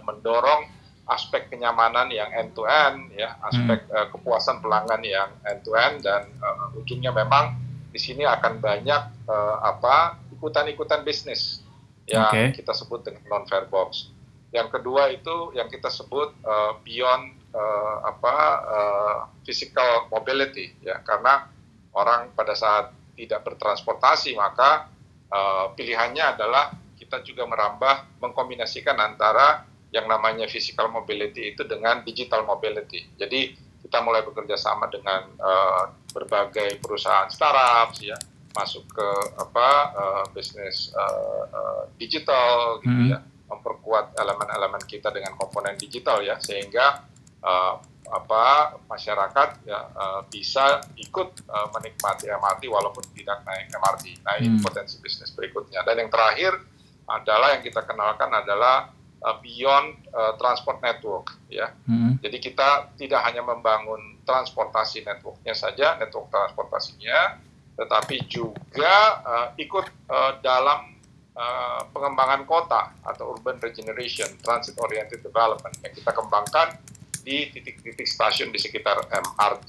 mendorong 0.02 0.66
aspek 1.04 1.52
kenyamanan 1.52 2.08
yang 2.08 2.32
end 2.32 2.56
to 2.56 2.64
end 2.64 3.12
ya 3.14 3.36
aspek 3.44 3.86
hmm. 3.86 3.94
uh, 3.94 4.06
kepuasan 4.10 4.58
pelanggan 4.64 5.02
yang 5.04 5.30
end 5.46 5.60
to 5.62 5.72
end 5.76 6.02
dan 6.02 6.26
uh, 6.40 6.74
ujungnya 6.74 7.12
memang 7.12 7.54
di 7.94 8.00
sini 8.02 8.26
akan 8.26 8.58
banyak 8.58 9.02
uh, 9.30 9.56
apa 9.62 10.18
ikutan-ikutan 10.34 11.06
bisnis 11.06 11.62
yang 12.10 12.28
okay. 12.28 12.52
kita 12.52 12.74
sebut 12.74 13.06
dengan 13.06 13.22
non 13.30 13.44
fair 13.46 13.70
box. 13.70 14.10
Yang 14.50 14.80
kedua 14.80 15.08
itu 15.14 15.54
yang 15.54 15.70
kita 15.70 15.88
sebut 15.88 16.34
uh, 16.42 16.78
beyond 16.82 17.32
uh, 17.54 17.96
apa 18.10 18.36
uh, 18.66 19.16
physical 19.46 20.10
mobility 20.10 20.74
ya 20.82 21.00
karena 21.06 21.48
orang 21.94 22.34
pada 22.34 22.52
saat 22.58 22.90
tidak 23.14 23.46
bertransportasi 23.46 24.34
maka 24.34 24.90
uh, 25.30 25.70
pilihannya 25.78 26.34
adalah 26.34 26.74
kita 27.14 27.30
juga 27.30 27.46
merambah 27.46 28.18
mengkombinasikan 28.18 28.98
antara 28.98 29.62
yang 29.94 30.10
namanya 30.10 30.50
physical 30.50 30.90
mobility 30.90 31.54
itu 31.54 31.62
dengan 31.62 32.02
digital 32.02 32.42
mobility. 32.42 33.06
Jadi 33.14 33.54
kita 33.86 34.02
mulai 34.02 34.26
bekerja 34.26 34.58
sama 34.58 34.90
dengan 34.90 35.30
uh, 35.38 35.94
berbagai 36.10 36.82
perusahaan 36.82 37.30
startup 37.30 37.94
ya 38.02 38.18
masuk 38.58 38.82
ke 38.90 39.08
apa 39.38 39.68
uh, 39.94 40.24
bisnis 40.34 40.90
uh, 40.94 41.44
uh, 41.46 41.82
digital 41.94 42.82
gitu 42.82 42.90
hmm. 42.90 43.10
ya 43.14 43.18
memperkuat 43.46 44.18
elemen-elemen 44.18 44.82
kita 44.90 45.14
dengan 45.14 45.38
komponen 45.38 45.78
digital 45.78 46.18
ya 46.26 46.34
sehingga 46.42 47.06
uh, 47.44 47.78
apa 48.10 48.78
masyarakat 48.90 49.62
ya 49.62 49.78
uh, 49.94 50.20
bisa 50.26 50.82
ikut 50.98 51.46
uh, 51.46 51.70
menikmati 51.78 52.26
MRT 52.30 52.66
walaupun 52.66 53.06
tidak 53.14 53.46
naik 53.46 53.70
MRT. 53.70 54.04
Nah 54.26 54.34
ini 54.42 54.58
hmm. 54.58 54.64
potensi 54.64 54.98
bisnis 54.98 55.30
berikutnya 55.30 55.86
dan 55.86 56.02
yang 56.02 56.10
terakhir 56.10 56.73
adalah 57.04 57.56
yang 57.56 57.62
kita 57.64 57.84
kenalkan 57.84 58.32
adalah 58.32 58.92
uh, 59.24 59.36
beyond 59.40 59.96
uh, 60.12 60.36
transport 60.36 60.80
network 60.84 61.36
ya. 61.48 61.72
Hmm. 61.88 62.20
Jadi 62.20 62.38
kita 62.40 62.92
tidak 62.96 63.20
hanya 63.24 63.44
membangun 63.44 64.20
transportasi 64.24 65.04
networknya 65.04 65.52
saja, 65.56 65.96
network 66.00 66.32
transportasinya, 66.32 67.40
tetapi 67.76 68.24
juga 68.28 68.94
uh, 69.24 69.48
ikut 69.60 69.86
uh, 70.08 70.32
dalam 70.40 70.94
uh, 71.36 71.82
pengembangan 71.90 72.44
kota 72.48 72.94
atau 73.04 73.36
urban 73.36 73.60
regeneration, 73.60 74.28
transit 74.40 74.76
oriented 74.80 75.20
development 75.20 75.74
yang 75.84 75.92
kita 75.92 76.10
kembangkan 76.12 76.80
di 77.24 77.48
titik-titik 77.50 78.04
stasiun 78.04 78.52
di 78.52 78.60
sekitar 78.60 79.00
MRT. 79.08 79.68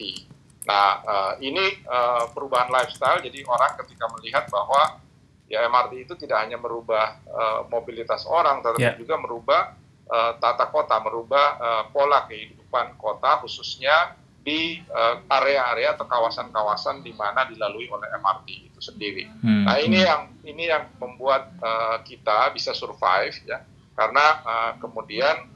Nah, 0.65 0.89
uh, 1.05 1.33
ini 1.39 1.85
uh, 1.87 2.27
perubahan 2.33 2.67
lifestyle. 2.73 3.21
Jadi 3.21 3.45
orang 3.45 3.79
ketika 3.85 4.05
melihat 4.17 4.43
bahwa 4.49 4.99
ya 5.45 5.65
MRT 5.69 6.09
itu 6.09 6.13
tidak 6.17 6.41
hanya 6.45 6.57
merubah 6.57 7.21
uh, 7.29 7.61
mobilitas 7.69 8.25
orang, 8.25 8.65
tetapi 8.65 8.81
yeah. 8.81 8.97
juga 8.97 9.15
merubah 9.21 9.77
uh, 10.09 10.33
tata 10.41 10.69
kota, 10.73 10.97
merubah 11.01 11.45
uh, 11.57 11.83
pola 11.93 12.25
kehidupan 12.25 12.97
kota, 12.97 13.41
khususnya 13.45 14.17
di 14.45 14.77
area-area 15.25 15.89
uh, 15.89 15.93
atau 15.97 16.05
kawasan-kawasan 16.05 17.01
di 17.01 17.09
mana 17.17 17.49
dilalui 17.49 17.89
oleh 17.89 18.05
MRT 18.13 18.69
itu 18.69 18.77
sendiri. 18.77 19.25
Hmm. 19.41 19.65
Nah 19.65 19.81
ini 19.81 20.05
yang 20.05 20.29
ini 20.45 20.69
yang 20.69 20.85
membuat 21.01 21.49
uh, 21.61 21.97
kita 22.05 22.53
bisa 22.53 22.73
survive 22.77 23.33
ya, 23.45 23.65
karena 23.97 24.25
uh, 24.45 24.71
kemudian 24.77 25.49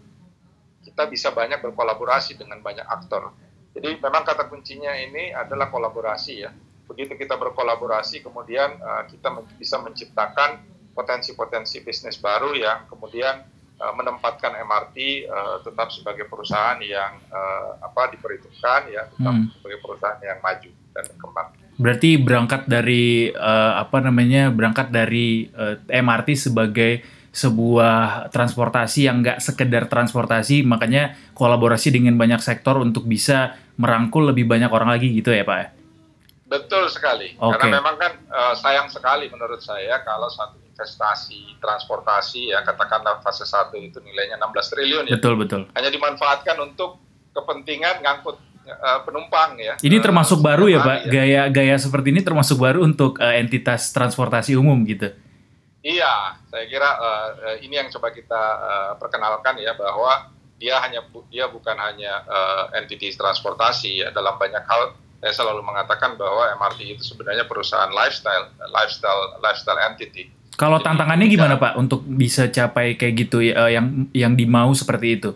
kita 0.82 1.06
bisa 1.06 1.30
banyak 1.30 1.62
berkolaborasi 1.62 2.34
dengan 2.38 2.66
banyak 2.66 2.86
aktor. 2.86 3.30
Jadi 3.78 4.02
memang 4.02 4.26
kata 4.26 4.50
kuncinya 4.50 4.90
ini 4.98 5.30
adalah 5.30 5.70
kolaborasi 5.70 6.34
ya 6.42 6.50
begitu 6.90 7.14
kita 7.14 7.38
berkolaborasi 7.38 8.26
kemudian 8.26 8.82
uh, 8.82 9.06
kita 9.06 9.30
bisa 9.62 9.78
menciptakan 9.78 10.66
potensi-potensi 10.98 11.86
bisnis 11.86 12.18
baru 12.18 12.58
yang 12.58 12.90
kemudian 12.90 13.46
uh, 13.80 13.94
menempatkan 13.96 14.52
MRT 14.60 14.98
uh, 14.98 15.04
eh, 15.32 15.58
tetap 15.64 15.88
sebagai 15.96 16.28
perusahaan 16.28 16.76
yang 16.84 17.24
uh, 17.32 17.80
apa 17.80 18.12
diperhitungkan 18.12 18.92
ya 18.92 19.08
tetap 19.08 19.34
hmm. 19.34 19.48
sebagai 19.56 19.80
perusahaan 19.80 20.20
yang 20.20 20.40
maju 20.44 20.70
dan 20.92 21.04
berkembang. 21.16 21.48
Berarti 21.80 22.10
berangkat 22.20 22.68
dari 22.68 23.32
uh, 23.32 23.80
apa 23.80 24.04
namanya 24.04 24.52
berangkat 24.52 24.92
dari 24.92 25.48
uh, 25.56 25.80
MRT 25.88 26.36
sebagai 26.36 27.00
sebuah 27.30 28.28
transportasi 28.34 29.08
yang 29.08 29.24
nggak 29.24 29.40
sekedar 29.40 29.88
transportasi, 29.88 30.66
makanya 30.68 31.16
kolaborasi 31.38 31.94
dengan 31.94 32.20
banyak 32.20 32.44
sektor 32.44 32.82
untuk 32.82 33.08
bisa 33.08 33.56
merangkul 33.80 34.28
lebih 34.28 34.44
banyak 34.44 34.68
orang 34.68 34.92
lagi 34.92 35.08
gitu 35.14 35.32
ya 35.32 35.48
Pak? 35.48 35.79
Betul 36.50 36.90
sekali. 36.90 37.38
Okay. 37.38 37.54
Karena 37.54 37.78
memang 37.78 37.96
kan 38.02 38.14
uh, 38.34 38.54
sayang 38.58 38.90
sekali 38.90 39.30
menurut 39.30 39.62
saya 39.62 40.02
kalau 40.02 40.26
satu 40.34 40.58
investasi 40.66 41.62
transportasi 41.62 42.56
ya 42.56 42.66
katakanlah 42.66 43.22
fase 43.22 43.46
satu 43.46 43.78
itu 43.78 44.02
nilainya 44.02 44.42
16 44.42 44.74
triliun 44.74 45.04
ya. 45.14 45.16
Betul 45.22 45.38
betul. 45.38 45.62
Hanya 45.78 45.94
dimanfaatkan 45.94 46.58
untuk 46.58 46.98
kepentingan 47.38 48.02
ngangkut 48.02 48.42
uh, 48.66 49.00
penumpang 49.06 49.62
ya. 49.62 49.78
Ini 49.78 50.02
termasuk 50.02 50.42
uh, 50.42 50.44
baru 50.50 50.66
ya 50.74 50.80
Pak. 50.82 50.98
Ya. 51.06 51.10
Gaya-gaya 51.14 51.76
seperti 51.78 52.18
ini 52.18 52.26
termasuk 52.26 52.58
baru 52.58 52.82
untuk 52.82 53.22
uh, 53.22 53.36
entitas 53.38 53.94
transportasi 53.94 54.58
umum 54.58 54.82
gitu. 54.90 55.14
Iya, 55.80 56.36
saya 56.52 56.66
kira 56.68 56.90
uh, 57.00 57.30
ini 57.64 57.80
yang 57.80 57.88
coba 57.88 58.12
kita 58.12 58.42
uh, 58.60 58.92
perkenalkan 59.00 59.56
ya 59.64 59.78
bahwa 59.80 60.28
dia 60.60 60.76
hanya 60.84 61.08
dia 61.32 61.48
bukan 61.48 61.78
hanya 61.80 62.20
uh, 62.28 62.68
entitas 62.76 63.16
transportasi 63.16 64.04
ya 64.04 64.12
dalam 64.12 64.36
banyak 64.36 64.60
hal 64.68 64.92
saya 65.20 65.34
selalu 65.36 65.62
mengatakan 65.68 66.16
bahwa 66.16 66.48
MRT 66.56 66.80
itu 66.96 67.04
sebenarnya 67.04 67.44
perusahaan 67.44 67.92
lifestyle, 67.92 68.56
lifestyle, 68.72 69.36
lifestyle 69.44 69.80
entity. 69.84 70.32
Kalau 70.56 70.80
Jadi, 70.80 70.88
tantangannya 70.92 71.28
gimana 71.28 71.56
Pak 71.60 71.76
untuk 71.80 72.04
bisa 72.04 72.48
capai 72.52 72.96
kayak 72.96 73.28
gitu 73.28 73.44
ya, 73.44 73.68
yang 73.72 74.08
yang 74.16 74.36
dimau 74.36 74.72
seperti 74.76 75.20
itu? 75.20 75.32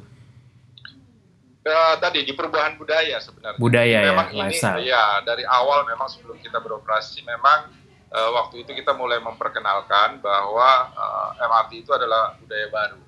Uh, 1.64 1.96
tadi 1.96 2.28
di 2.28 2.36
perubahan 2.36 2.76
budaya 2.76 3.24
sebenarnya. 3.24 3.56
Budaya 3.56 4.00
ya, 4.04 4.10
memang 4.12 4.28
ya, 4.28 4.36
ini, 4.36 4.40
lifestyle. 4.44 4.84
Ya 4.84 5.04
dari 5.24 5.48
awal 5.48 5.88
memang 5.88 6.12
sebelum 6.12 6.36
kita 6.44 6.60
beroperasi 6.60 7.24
memang 7.24 7.72
uh, 8.12 8.30
waktu 8.36 8.68
itu 8.68 8.76
kita 8.76 8.92
mulai 8.96 9.24
memperkenalkan 9.24 10.20
bahwa 10.20 10.92
uh, 10.92 11.30
MRT 11.40 11.88
itu 11.88 11.92
adalah 11.96 12.36
budaya 12.36 12.68
baru. 12.68 13.00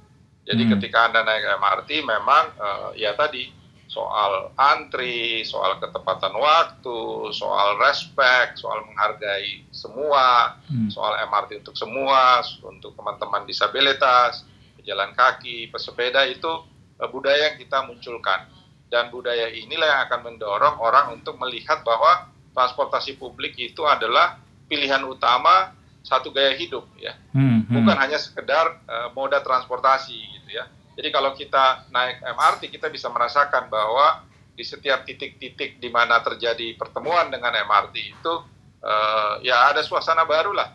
Jadi 0.47 0.61
hmm. 0.61 0.71
ketika 0.77 1.11
anda 1.11 1.19
naik 1.27 1.43
MRT 1.59 1.89
memang 1.99 2.43
uh, 2.55 2.89
ya 2.95 3.11
tadi 3.11 3.51
soal 3.85 4.51
antri, 4.57 5.45
soal 5.45 5.77
ketepatan 5.77 6.33
waktu, 6.35 7.31
soal 7.31 7.77
respect, 7.79 8.57
soal 8.57 8.81
menghargai 8.85 9.63
semua, 9.69 10.57
hmm. 10.67 10.89
soal 10.89 11.15
MRT 11.29 11.61
untuk 11.61 11.77
semua, 11.77 12.41
untuk 12.65 12.97
teman-teman 12.97 13.45
disabilitas, 13.45 14.43
pejalan 14.81 15.13
kaki, 15.13 15.69
pesepeda 15.69 16.25
itu 16.25 16.49
uh, 16.97 17.09
budaya 17.09 17.53
yang 17.53 17.57
kita 17.61 17.85
munculkan. 17.85 18.49
Dan 18.89 19.09
budaya 19.09 19.49
inilah 19.49 19.85
yang 19.85 20.01
akan 20.09 20.19
mendorong 20.33 20.75
orang 20.81 21.17
untuk 21.17 21.37
melihat 21.41 21.81
bahwa 21.81 22.29
transportasi 22.53 23.17
publik 23.17 23.57
itu 23.57 23.81
adalah 23.85 24.37
pilihan 24.69 25.01
utama 25.05 25.73
satu 26.05 26.29
gaya 26.29 26.53
hidup 26.53 26.85
ya. 26.97 27.17
Hmm, 27.33 27.65
hmm. 27.65 27.73
Bukan 27.81 27.97
hanya 27.97 28.17
sekedar 28.21 28.81
uh, 28.85 29.09
moda 29.13 29.41
transportasi 29.41 30.17
gitu 30.41 30.57
ya 30.57 30.65
jadi 30.95 31.09
kalau 31.11 31.35
kita 31.35 31.91
naik 31.91 32.23
MRT 32.23 32.71
kita 32.71 32.87
bisa 32.87 33.11
merasakan 33.11 33.67
bahwa 33.67 34.23
di 34.55 34.63
setiap 34.63 35.03
titik-titik 35.03 35.83
di 35.83 35.91
mana 35.91 36.23
terjadi 36.23 36.79
pertemuan 36.79 37.27
dengan 37.27 37.51
MRT 37.51 37.95
itu 37.99 38.33
uh, 38.79 39.35
ya 39.43 39.75
ada 39.75 39.83
suasana 39.83 40.23
baru 40.23 40.55
lah. 40.55 40.71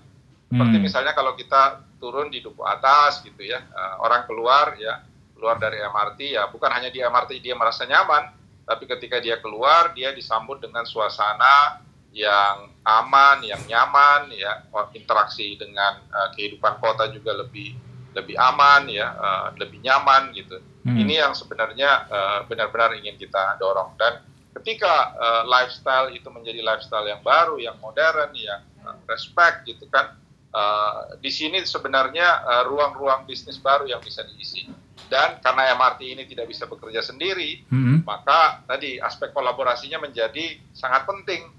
Seperti 0.52 0.76
hmm. 0.76 0.84
misalnya 0.84 1.12
kalau 1.16 1.32
kita 1.32 1.80
turun 1.96 2.28
di 2.28 2.44
duku 2.44 2.60
atas 2.60 3.24
gitu 3.24 3.40
ya, 3.40 3.64
uh, 3.72 4.04
orang 4.04 4.28
keluar 4.28 4.76
ya 4.76 5.00
keluar 5.32 5.56
dari 5.56 5.80
MRT 5.80 6.36
ya 6.36 6.52
bukan 6.52 6.68
hanya 6.68 6.92
di 6.92 7.00
MRT 7.00 7.40
dia 7.40 7.56
merasa 7.56 7.88
nyaman, 7.88 8.28
tapi 8.68 8.84
ketika 8.84 9.16
dia 9.24 9.40
keluar 9.40 9.96
dia 9.96 10.12
disambut 10.12 10.60
dengan 10.60 10.84
suasana 10.84 11.80
yang 12.12 12.68
aman, 12.84 13.40
yang 13.40 13.62
nyaman 13.64 14.28
ya 14.36 14.68
interaksi 14.92 15.56
dengan 15.56 16.04
uh, 16.12 16.28
kehidupan 16.36 16.76
kota 16.76 17.08
juga 17.08 17.32
lebih 17.32 17.72
lebih 18.14 18.36
aman 18.38 18.90
ya 18.90 19.14
uh, 19.14 19.48
lebih 19.54 19.78
nyaman 19.82 20.34
gitu 20.34 20.58
hmm. 20.86 20.96
ini 20.98 21.22
yang 21.22 21.34
sebenarnya 21.34 22.10
uh, 22.10 22.40
benar-benar 22.50 22.94
ingin 22.98 23.14
kita 23.16 23.56
dorong 23.62 23.94
dan 23.94 24.22
ketika 24.60 25.14
uh, 25.14 25.42
lifestyle 25.46 26.10
itu 26.10 26.26
menjadi 26.28 26.60
lifestyle 26.60 27.06
yang 27.06 27.22
baru 27.22 27.56
yang 27.62 27.78
modern 27.78 28.34
yang 28.34 28.66
uh, 28.82 28.98
respect 29.06 29.62
gitu 29.66 29.86
kan 29.88 30.18
uh, 30.50 31.14
di 31.22 31.30
sini 31.30 31.62
sebenarnya 31.62 32.62
ruang-ruang 32.66 33.24
uh, 33.24 33.26
bisnis 33.26 33.58
baru 33.58 33.86
yang 33.86 34.02
bisa 34.02 34.26
diisi. 34.26 34.66
Dan 35.10 35.42
karena 35.42 35.74
MRT 35.74 36.00
ini 36.06 36.22
tidak 36.22 36.46
bisa 36.46 36.70
bekerja 36.70 37.02
sendiri, 37.02 37.66
hmm. 37.66 38.06
maka 38.06 38.62
tadi 38.62 39.02
aspek 39.02 39.34
kolaborasinya 39.34 39.98
menjadi 39.98 40.54
sangat 40.70 41.02
penting. 41.02 41.50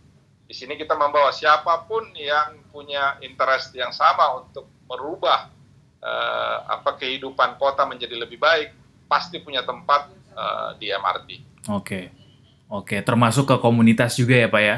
Di 0.47 0.55
sini 0.55 0.79
kita 0.79 0.95
membawa 0.95 1.35
siapa 1.35 1.83
pun 1.83 2.15
yang 2.15 2.63
punya 2.71 3.19
interest 3.19 3.75
yang 3.75 3.91
sama 3.91 4.39
untuk 4.39 4.71
merubah 4.87 5.51
uh, 6.01 6.57
apa 6.67 6.97
kehidupan 6.97 7.55
kota 7.61 7.85
menjadi 7.85 8.17
lebih 8.17 8.41
baik, 8.41 8.73
pasti 9.05 9.39
punya 9.39 9.61
tempat 9.61 10.11
uh, 10.35 10.75
di 10.81 10.89
MRT. 10.89 11.29
Oke, 11.69 12.09
oke, 12.67 12.99
termasuk 13.05 13.45
ke 13.47 13.55
komunitas 13.61 14.17
juga 14.17 14.35
ya 14.35 14.49
pak 14.49 14.61
ya? 14.61 14.77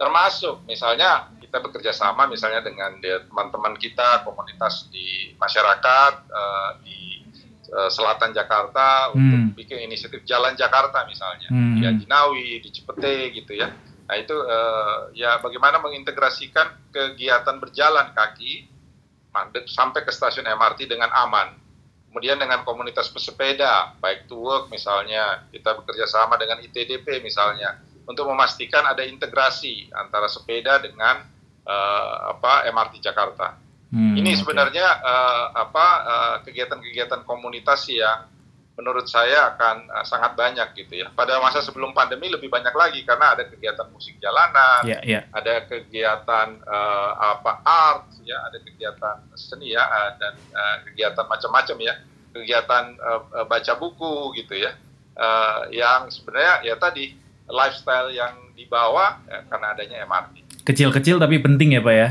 Termasuk, 0.00 0.64
misalnya 0.64 1.28
kita 1.50 1.60
bekerja 1.60 1.92
sama 1.92 2.24
misalnya 2.30 2.62
dengan 2.62 2.96
teman-teman 3.02 3.74
kita 3.76 4.22
komunitas 4.22 4.86
di 4.88 5.34
masyarakat 5.34 6.12
uh, 6.30 6.70
di 6.80 7.26
uh, 7.74 7.90
selatan 7.90 8.30
Jakarta 8.30 9.10
hmm. 9.10 9.18
untuk 9.18 9.40
bikin 9.58 9.82
inisiatif 9.90 10.22
Jalan 10.22 10.54
Jakarta 10.54 11.02
misalnya 11.10 11.50
hmm. 11.50 11.74
di 11.74 11.80
Ajinawi, 11.90 12.62
di 12.62 12.70
Cipete 12.70 13.34
gitu 13.34 13.58
ya. 13.58 13.74
Nah 14.06 14.16
itu 14.18 14.34
uh, 14.34 15.10
ya 15.10 15.42
bagaimana 15.42 15.82
mengintegrasikan 15.82 16.90
kegiatan 16.94 17.58
berjalan 17.58 18.14
kaki 18.14 18.70
sampai 19.66 20.02
ke 20.02 20.10
stasiun 20.10 20.46
MRT 20.46 20.90
dengan 20.90 21.10
aman. 21.14 21.54
Kemudian 22.10 22.42
dengan 22.42 22.66
komunitas 22.66 23.06
pesepeda, 23.06 23.94
baik 24.02 24.26
to 24.26 24.34
work 24.34 24.66
misalnya, 24.66 25.46
kita 25.54 25.78
bekerja 25.78 26.10
sama 26.10 26.34
dengan 26.34 26.58
ITDP 26.58 27.22
misalnya, 27.22 27.78
untuk 28.02 28.26
memastikan 28.26 28.82
ada 28.82 29.06
integrasi 29.06 29.86
antara 29.94 30.26
sepeda 30.26 30.82
dengan 30.82 31.22
uh, 31.62 32.34
apa 32.34 32.66
MRT 32.66 32.98
Jakarta. 32.98 33.54
Hmm, 33.94 34.18
Ini 34.18 34.38
sebenarnya 34.38 34.86
okay. 34.86 35.06
uh, 35.06 35.10
eh, 35.10 35.46
apa 35.66 35.86
uh, 36.02 36.36
kegiatan-kegiatan 36.46 37.26
komunitas 37.26 37.86
yang 37.90 38.26
menurut 38.80 39.04
saya 39.04 39.52
akan 39.52 39.92
uh, 39.92 40.04
sangat 40.08 40.32
banyak 40.32 40.72
gitu 40.72 41.04
ya. 41.04 41.12
Pada 41.12 41.36
masa 41.36 41.60
sebelum 41.60 41.92
pandemi 41.92 42.32
lebih 42.32 42.48
banyak 42.48 42.72
lagi 42.72 43.04
karena 43.04 43.36
ada 43.36 43.44
kegiatan 43.44 43.84
musik 43.92 44.16
jalanan, 44.16 44.88
yeah, 44.88 45.04
yeah. 45.04 45.22
ada 45.36 45.68
kegiatan 45.68 46.56
uh, 46.64 47.36
apa 47.36 47.60
art, 47.60 48.08
ya, 48.24 48.40
ada 48.48 48.56
kegiatan 48.64 49.20
seni 49.36 49.76
ya, 49.76 49.84
uh, 49.84 50.10
dan 50.16 50.34
uh, 50.56 50.76
kegiatan 50.88 51.28
macam-macam 51.28 51.76
ya, 51.84 51.94
kegiatan 52.32 52.84
uh, 52.96 53.44
baca 53.44 53.72
buku 53.76 54.32
gitu 54.40 54.56
ya, 54.56 54.72
uh, 55.20 55.68
yang 55.68 56.08
sebenarnya 56.08 56.72
ya 56.72 56.74
tadi 56.80 57.12
lifestyle 57.52 58.08
yang 58.16 58.32
dibawa 58.56 59.20
ya, 59.28 59.44
karena 59.52 59.76
adanya 59.76 59.96
MRT. 60.08 60.64
Kecil-kecil 60.64 61.20
tapi 61.20 61.36
penting 61.36 61.76
ya 61.76 61.84
pak 61.84 61.94
ya. 61.94 62.08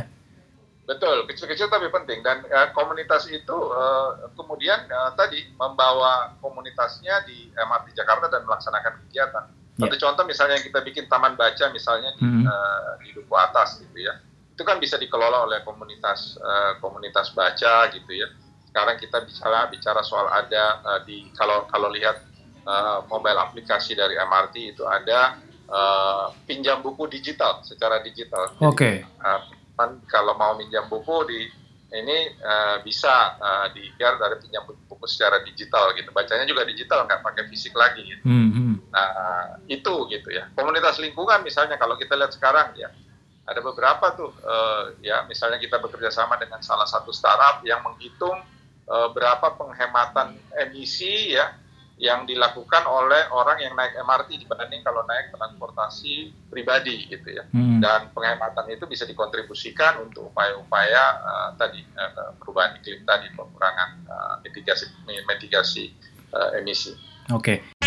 Betul, 0.89 1.29
kecil-kecil 1.29 1.69
tapi 1.69 1.85
penting 1.93 2.25
dan 2.25 2.41
uh, 2.49 2.73
komunitas 2.73 3.29
itu 3.29 3.53
uh, 3.53 4.25
kemudian 4.33 4.89
uh, 4.89 5.13
tadi 5.13 5.45
membawa 5.53 6.33
komunitasnya 6.41 7.29
di 7.29 7.53
MRT 7.53 7.93
Jakarta 7.93 8.25
dan 8.25 8.41
melaksanakan 8.41 8.97
kegiatan. 9.05 9.45
Yeah. 9.77 9.85
Satu 9.85 9.95
contoh 10.01 10.25
misalnya 10.25 10.57
yang 10.57 10.65
kita 10.65 10.81
bikin 10.81 11.05
taman 11.05 11.37
baca 11.37 11.69
misalnya 11.69 12.09
di, 12.17 12.25
mm 12.25 12.41
-hmm. 12.41 12.49
uh, 12.49 12.91
di 13.05 13.13
Duku 13.13 13.29
Atas 13.37 13.77
gitu 13.85 14.01
ya, 14.01 14.17
itu 14.57 14.65
kan 14.65 14.81
bisa 14.81 14.97
dikelola 14.97 15.45
oleh 15.45 15.61
komunitas 15.61 16.41
uh, 16.41 16.81
komunitas 16.81 17.37
baca 17.37 17.85
gitu 17.93 18.09
ya. 18.09 18.25
Sekarang 18.73 18.97
kita 18.97 19.21
bicara 19.21 19.69
bicara 19.69 20.01
soal 20.01 20.25
ada 20.25 20.81
uh, 20.89 20.99
di 21.05 21.29
kalau 21.37 21.69
kalau 21.69 21.93
lihat 21.93 22.17
uh, 22.65 23.05
mobile 23.05 23.37
aplikasi 23.37 23.93
dari 23.93 24.17
MRT 24.17 24.73
itu 24.73 24.89
ada 24.89 25.37
uh, 25.69 26.33
pinjam 26.49 26.81
buku 26.81 27.05
digital 27.05 27.61
secara 27.61 28.01
digital. 28.01 28.57
Oke. 28.57 29.05
Okay. 29.05 29.21
Uh, 29.21 29.58
kalau 30.09 30.35
mau 30.35 30.55
minjam 30.59 30.87
buku 30.91 31.17
di 31.29 31.39
ini 31.89 32.37
uh, 32.45 32.77
bisa 32.85 33.39
uh, 33.41 33.65
di 33.73 33.89
biar 33.97 34.21
dari 34.21 34.37
pinjam 34.37 34.61
buku 34.67 35.05
secara 35.09 35.41
digital 35.41 35.89
gitu 35.97 36.13
bacanya 36.13 36.45
juga 36.45 36.61
digital 36.67 37.09
nggak 37.09 37.25
pakai 37.25 37.49
fisik 37.49 37.73
lagi 37.73 38.05
gitu. 38.05 38.23
Mm 38.27 38.49
-hmm. 38.51 38.71
Nah 38.93 39.09
itu 39.65 40.05
gitu 40.09 40.29
ya 40.29 40.49
komunitas 40.53 41.01
lingkungan 41.01 41.41
misalnya 41.41 41.81
kalau 41.81 41.97
kita 41.97 42.13
lihat 42.13 42.33
sekarang 42.33 42.77
ya 42.77 42.93
ada 43.49 43.65
beberapa 43.65 44.13
tuh 44.13 44.29
uh, 44.45 44.93
ya 45.01 45.25
misalnya 45.25 45.57
kita 45.57 45.81
bekerja 45.81 46.13
sama 46.13 46.37
dengan 46.37 46.61
salah 46.61 46.85
satu 46.85 47.09
startup 47.09 47.65
yang 47.65 47.81
menghitung 47.81 48.37
uh, 48.85 49.09
berapa 49.09 49.57
penghematan 49.57 50.37
emisi 50.53 51.33
ya 51.33 51.57
yang 51.99 52.23
dilakukan 52.23 52.87
oleh 52.87 53.27
orang 53.35 53.59
yang 53.59 53.75
naik 53.75 53.91
MRT 53.99 54.47
dibanding 54.47 54.79
kalau 54.87 55.03
naik 55.03 55.35
transportasi 55.35 56.31
pribadi 56.47 57.11
gitu 57.11 57.27
ya. 57.27 57.43
Hmm. 57.51 57.83
Dan 57.83 58.15
penghematan 58.15 58.71
itu 58.71 58.87
bisa 58.87 59.03
dikontribusikan 59.03 59.99
untuk 60.07 60.31
upaya-upaya 60.31 61.03
uh, 61.19 61.49
tadi 61.59 61.83
uh, 61.99 62.31
perubahan 62.39 62.79
iklim 62.79 63.03
tadi, 63.03 63.27
pengurangan 63.35 63.89
uh, 64.07 64.35
mitigasi 64.39 64.87
mitigasi 65.05 65.91
uh, 66.31 66.55
emisi. 66.55 66.95
Oke. 67.35 67.59
Okay. 67.59 67.79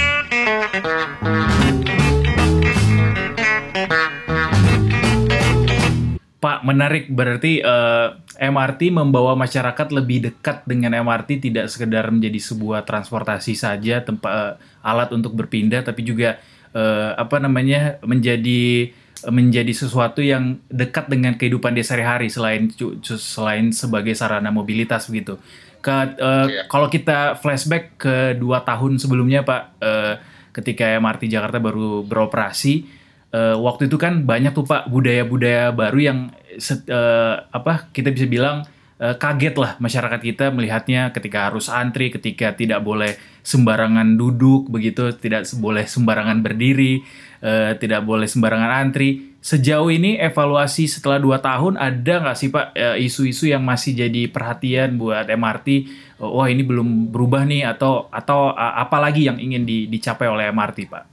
Pak, 6.42 6.66
menarik 6.66 7.06
berarti 7.06 7.62
uh, 7.62 8.18
MRT 8.42 8.90
membawa 8.90 9.38
masyarakat 9.38 9.94
lebih 9.94 10.26
dekat 10.26 10.66
dengan 10.66 10.90
MRT 10.98 11.46
tidak 11.46 11.70
sekedar 11.70 12.10
menjadi 12.10 12.42
sebuah 12.42 12.82
transportasi 12.82 13.54
saja 13.54 14.02
tempat 14.02 14.30
uh, 14.34 14.52
alat 14.82 15.14
untuk 15.14 15.38
berpindah 15.38 15.86
tapi 15.86 16.02
juga 16.02 16.42
uh, 16.74 17.14
apa 17.14 17.38
namanya 17.38 18.02
menjadi 18.02 18.90
menjadi 19.30 19.70
sesuatu 19.70 20.18
yang 20.18 20.58
dekat 20.66 21.06
dengan 21.06 21.38
kehidupan 21.38 21.78
dia 21.78 21.86
sehari-hari 21.86 22.26
selain 22.26 22.66
selain 23.06 23.70
sebagai 23.70 24.18
sarana 24.18 24.50
mobilitas 24.50 25.06
begitu. 25.06 25.38
Ke, 25.78 25.90
uh, 25.94 26.46
yeah. 26.50 26.66
Kalau 26.66 26.90
kita 26.90 27.38
flashback 27.38 27.94
ke 27.94 28.34
dua 28.34 28.66
tahun 28.66 28.98
sebelumnya 28.98 29.46
Pak, 29.46 29.62
uh, 29.78 30.14
ketika 30.50 30.98
MRT 30.98 31.30
Jakarta 31.30 31.62
baru 31.62 32.02
beroperasi, 32.02 32.82
uh, 33.30 33.54
waktu 33.62 33.86
itu 33.86 33.94
kan 33.98 34.26
banyak 34.26 34.50
tuh 34.50 34.66
Pak 34.66 34.90
budaya-budaya 34.90 35.70
baru 35.70 35.98
yang 36.02 36.18
set, 36.58 36.88
uh, 36.88 37.46
apa 37.48 37.88
kita 37.92 38.12
bisa 38.12 38.26
bilang 38.28 38.66
uh, 39.00 39.14
kaget 39.16 39.54
lah 39.56 39.76
masyarakat 39.78 40.20
kita 40.20 40.50
melihatnya 40.50 41.12
ketika 41.12 41.48
harus 41.48 41.70
antri, 41.72 42.10
ketika 42.12 42.52
tidak 42.52 42.80
boleh 42.80 43.16
sembarangan 43.44 44.16
duduk 44.16 44.68
begitu, 44.68 45.12
tidak 45.16 45.48
boleh 45.58 45.84
sembarangan 45.86 46.40
berdiri, 46.42 47.02
uh, 47.44 47.76
tidak 47.76 48.02
boleh 48.02 48.26
sembarangan 48.28 48.72
antri. 48.82 49.32
Sejauh 49.42 49.90
ini 49.90 50.22
evaluasi 50.22 50.86
setelah 50.86 51.18
dua 51.18 51.42
tahun 51.42 51.74
ada 51.74 52.22
nggak 52.22 52.38
sih 52.38 52.54
Pak 52.54 52.78
isu-isu 53.02 53.50
yang 53.50 53.66
masih 53.66 53.90
jadi 53.90 54.30
perhatian 54.30 54.94
buat 54.94 55.26
MRT? 55.26 55.90
Wah 56.22 56.46
ini 56.46 56.62
belum 56.62 57.10
berubah 57.10 57.42
nih 57.42 57.66
atau 57.66 58.06
atau 58.14 58.54
apa 58.54 59.02
lagi 59.02 59.26
yang 59.26 59.42
ingin 59.42 59.66
di, 59.66 59.90
dicapai 59.90 60.30
oleh 60.30 60.46
MRT 60.46 60.86
Pak? 60.86 61.11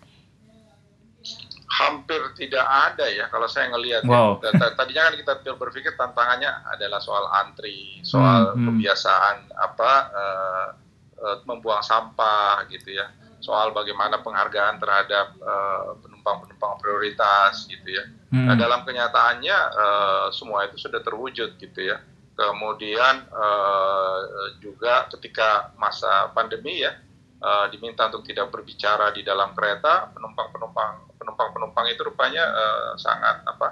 Hampir 1.79 2.19
tidak 2.35 2.67
ada 2.67 3.07
ya 3.07 3.31
kalau 3.31 3.47
saya 3.47 3.71
ngelihat. 3.71 4.03
Ya. 4.03 4.11
Wow. 4.11 4.43
Ya. 4.43 4.51
Tadinya 4.75 5.07
kan 5.07 5.15
kita 5.15 5.33
berpikir 5.55 5.95
tantangannya 5.95 6.51
adalah 6.67 6.99
soal 6.99 7.31
antri, 7.39 8.03
soal 8.03 8.51
hmm, 8.51 8.59
hmm. 8.59 8.65
kebiasaan 8.67 9.35
apa 9.55 9.91
uh, 10.11 10.67
uh, 11.23 11.37
membuang 11.47 11.79
sampah 11.79 12.67
gitu 12.67 12.99
ya, 12.99 13.07
soal 13.39 13.71
bagaimana 13.71 14.19
penghargaan 14.19 14.83
terhadap 14.83 15.39
penumpang-penumpang 16.03 16.73
uh, 16.75 16.79
prioritas 16.83 17.63
gitu 17.71 17.87
ya. 17.87 18.03
Hmm. 18.35 18.51
Nah 18.51 18.55
dalam 18.59 18.83
kenyataannya 18.83 19.57
uh, 19.71 20.25
semua 20.35 20.67
itu 20.67 20.75
sudah 20.75 20.99
terwujud 20.99 21.55
gitu 21.55 21.79
ya. 21.79 22.03
Kemudian 22.39 23.27
uh, 23.35 24.19
juga 24.63 25.11
ketika 25.11 25.75
masa 25.75 26.31
pandemi 26.31 26.83
ya 26.83 26.95
uh, 27.39 27.65
diminta 27.71 28.07
untuk 28.11 28.27
tidak 28.27 28.51
berbicara 28.51 29.11
di 29.15 29.23
dalam 29.23 29.55
kereta, 29.55 30.11
penumpang-penumpang 30.13 31.19
penumpang-penumpang 31.19 31.85
itu 31.91 32.01
rupanya 32.07 32.43
uh, 32.47 32.91
sangat 32.95 33.43
apa 33.43 33.67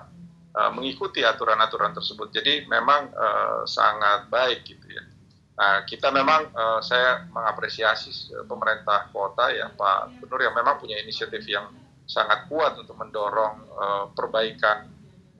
uh, 0.55 0.71
mengikuti 0.75 1.23
aturan-aturan 1.23 1.95
tersebut. 1.95 2.31
Jadi 2.31 2.67
memang 2.67 3.11
uh, 3.11 3.61
sangat 3.67 4.27
baik 4.27 4.67
gitu 4.67 4.87
ya. 4.91 5.03
Nah, 5.57 5.81
kita 5.89 6.13
memang 6.13 6.53
uh, 6.53 6.79
saya 6.85 7.25
mengapresiasi 7.33 8.29
pemerintah 8.45 9.09
kota 9.09 9.49
ya 9.49 9.73
Pak 9.73 10.21
Gubernur 10.21 10.45
yang 10.45 10.53
memang 10.53 10.77
punya 10.77 11.01
inisiatif 11.01 11.41
yang 11.49 11.73
sangat 12.05 12.45
kuat 12.45 12.77
untuk 12.77 12.93
mendorong 12.93 13.65
uh, 13.73 14.05
perbaikan 14.13 14.85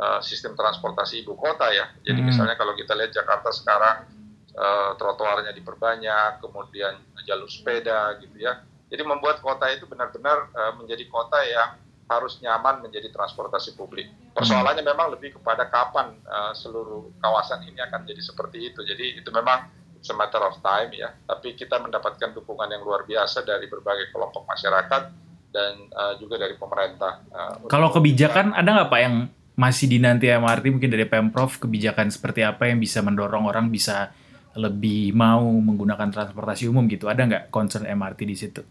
uh, 0.02 0.20
sistem 0.26 0.58
transportasi 0.58 1.22
ibu 1.22 1.38
kota 1.38 1.70
ya. 1.70 1.86
Jadi 2.02 2.20
hmm. 2.26 2.28
misalnya 2.34 2.58
kalau 2.58 2.74
kita 2.74 2.98
lihat 2.98 3.14
Jakarta 3.14 3.54
sekarang 3.54 4.17
uh, 4.58 4.92
trotoarnya 4.98 5.54
diperbanyak, 5.54 6.42
kemudian 6.42 6.98
jalur 7.24 7.48
sepeda 7.48 8.18
gitu 8.20 8.42
ya. 8.42 8.66
Jadi 8.88 9.04
membuat 9.04 9.44
kota 9.44 9.70
itu 9.70 9.86
benar-benar 9.86 10.50
uh, 10.52 10.74
menjadi 10.80 11.06
kota 11.08 11.40
yang 11.46 11.78
harus 12.08 12.40
nyaman 12.40 12.80
menjadi 12.80 13.12
transportasi 13.12 13.76
publik. 13.76 14.08
Persoalannya 14.32 14.80
memang 14.80 15.12
lebih 15.12 15.36
kepada 15.36 15.68
kapan 15.68 16.16
uh, 16.24 16.56
seluruh 16.56 17.12
kawasan 17.20 17.68
ini 17.68 17.84
akan 17.84 18.08
jadi 18.08 18.22
seperti 18.24 18.72
itu. 18.72 18.80
Jadi 18.88 19.20
itu 19.20 19.28
memang 19.28 19.68
it's 20.00 20.08
a 20.08 20.16
matter 20.16 20.40
of 20.40 20.56
time 20.64 20.88
ya. 20.96 21.12
Tapi 21.28 21.60
kita 21.60 21.84
mendapatkan 21.84 22.32
dukungan 22.32 22.72
yang 22.72 22.80
luar 22.88 23.04
biasa 23.04 23.44
dari 23.44 23.68
berbagai 23.68 24.16
kelompok 24.16 24.48
masyarakat 24.48 25.04
dan 25.52 25.74
uh, 25.92 26.16
juga 26.16 26.40
dari 26.40 26.56
pemerintah. 26.56 27.28
Uh, 27.28 27.68
Kalau 27.68 27.92
kebijakan 27.92 28.56
ada 28.56 28.70
nggak 28.72 28.88
pak 28.88 29.02
yang 29.04 29.16
masih 29.58 29.90
dinanti 29.90 30.30
MRT 30.30 30.70
mungkin 30.70 30.94
dari 30.94 31.10
Pemprov 31.10 31.58
kebijakan 31.58 32.14
seperti 32.14 32.46
apa 32.46 32.70
yang 32.70 32.78
bisa 32.78 33.02
mendorong 33.02 33.50
orang 33.50 33.74
bisa 33.74 34.14
lebih 34.58 35.14
mau 35.14 35.46
menggunakan 35.46 36.10
transportasi 36.10 36.68
umum 36.68 36.90
gitu. 36.90 37.06
Ada 37.08 37.24
nggak 37.30 37.44
concern 37.54 37.86
MRT 37.86 38.20
di 38.26 38.36
situ? 38.38 38.62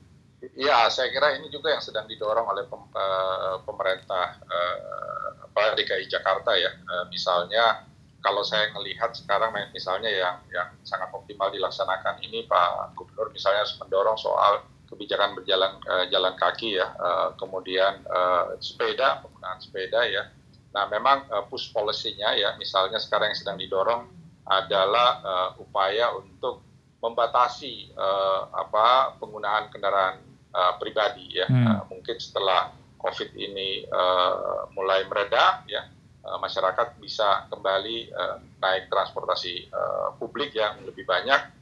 Ya, 0.57 0.87
saya 0.93 1.11
kira 1.11 1.37
ini 1.37 1.49
juga 1.49 1.73
yang 1.73 1.83
sedang 1.83 2.07
didorong 2.07 2.47
oleh 2.47 2.65
pem, 2.69 2.81
uh, 2.95 3.61
pemerintah 3.65 4.41
uh, 4.47 5.29
apa 5.49 5.75
DKI 5.79 6.07
Jakarta 6.07 6.55
ya. 6.55 6.71
Uh, 6.87 7.05
misalnya 7.09 7.87
kalau 8.21 8.43
saya 8.43 8.73
melihat 8.75 9.15
sekarang 9.15 9.55
misalnya 9.71 10.11
yang 10.11 10.37
yang 10.51 10.69
sangat 10.83 11.13
optimal 11.15 11.53
dilaksanakan 11.53 12.19
ini 12.27 12.43
Pak 12.51 12.99
Gubernur 12.99 13.31
misalnya 13.31 13.63
mendorong 13.79 14.19
soal 14.19 14.67
kebijakan 14.87 15.35
berjalan 15.35 15.77
uh, 15.87 16.07
jalan 16.11 16.35
kaki 16.39 16.79
ya, 16.79 16.95
uh, 16.95 17.35
kemudian 17.37 18.07
uh, 18.07 18.55
sepeda 18.63 19.23
penggunaan 19.23 19.59
sepeda 19.59 20.01
ya. 20.07 20.31
Nah, 20.73 20.89
memang 20.93 21.25
uh, 21.33 21.45
push 21.49 21.73
policy-nya 21.73 22.37
ya, 22.37 22.53
misalnya 22.61 23.01
sekarang 23.01 23.33
yang 23.33 23.39
sedang 23.39 23.59
didorong 23.59 24.16
adalah 24.47 25.11
uh, 25.27 25.51
upaya 25.59 26.15
untuk 26.15 26.63
membatasi 27.03 27.93
uh, 27.99 28.49
apa 28.55 29.19
penggunaan 29.19 29.69
kendaraan 29.69 30.23
uh, 30.55 30.75
pribadi 30.79 31.35
ya. 31.35 31.47
Hmm. 31.51 31.67
Uh, 31.67 31.83
mungkin 31.91 32.17
setelah 32.17 32.73
COVID 32.97 33.35
ini 33.37 33.85
uh, 33.91 34.71
mulai 34.73 35.05
mereda 35.07 35.67
ya 35.69 35.87
uh, 36.27 36.39
masyarakat 36.41 36.99
bisa 36.99 37.47
kembali 37.53 38.11
uh, 38.11 38.37
naik 38.63 38.91
transportasi 38.91 39.71
uh, 39.71 40.15
publik 40.19 40.55
yang 40.57 40.81
lebih 40.83 41.07
banyak 41.07 41.53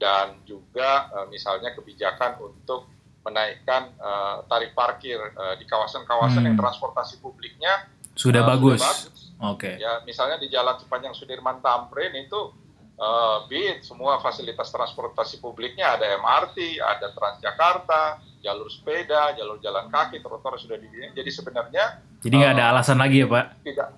dan 0.00 0.40
juga 0.44 1.10
uh, 1.12 1.26
misalnya 1.28 1.72
kebijakan 1.72 2.40
untuk 2.40 2.88
menaikkan 3.24 3.88
uh, 4.00 4.44
tarif 4.48 4.76
parkir 4.76 5.16
uh, 5.16 5.56
di 5.56 5.64
kawasan-kawasan 5.64 6.44
hmm. 6.44 6.48
yang 6.52 6.56
transportasi 6.60 7.24
publiknya 7.24 7.88
sudah 8.14 8.44
uh, 8.44 8.48
bagus. 8.54 8.80
bagus. 8.80 9.23
Oke. 9.52 9.76
Okay. 9.76 9.82
Ya, 9.82 10.00
misalnya 10.08 10.40
di 10.40 10.48
jalan 10.48 10.80
sepanjang 10.80 11.12
Sudirman 11.12 11.60
Tamrin 11.60 12.14
itu 12.16 12.54
uh, 12.96 13.44
BIT 13.50 13.84
semua 13.84 14.22
fasilitas 14.22 14.70
transportasi 14.70 15.42
publiknya 15.42 15.98
ada 15.98 16.16
MRT, 16.16 16.80
ada 16.80 17.12
Transjakarta, 17.12 18.22
jalur 18.40 18.68
sepeda, 18.70 19.34
jalur 19.34 19.58
jalan 19.60 19.90
kaki, 19.90 20.22
trotoar 20.22 20.56
sudah 20.56 20.78
dibikin. 20.78 21.12
Jadi 21.12 21.30
sebenarnya 21.30 21.84
jadi 22.24 22.34
nggak 22.40 22.52
uh, 22.52 22.56
ada 22.56 22.64
alasan 22.72 22.98
lagi 23.00 23.20
ya 23.20 23.28
Pak? 23.28 23.46
Tidak. 23.64 23.90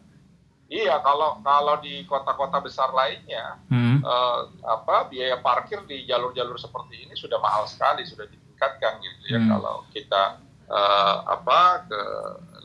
Iya, 0.66 0.98
kalau 0.98 1.38
kalau 1.46 1.78
di 1.78 2.02
kota-kota 2.10 2.58
besar 2.58 2.90
lainnya, 2.90 3.62
hmm. 3.70 4.02
uh, 4.02 4.50
apa 4.66 5.06
biaya 5.06 5.38
parkir 5.38 5.86
di 5.86 6.02
jalur-jalur 6.10 6.58
seperti 6.58 7.06
ini 7.06 7.14
sudah 7.14 7.38
mahal 7.38 7.70
sekali, 7.70 8.02
sudah 8.02 8.26
ditingkatkan 8.26 8.98
gitu 8.98 9.24
ya. 9.30 9.38
Hmm. 9.38 9.50
Kalau 9.54 9.86
kita 9.94 10.22
uh, 10.70 11.16
apa 11.26 11.86
ke 11.86 12.02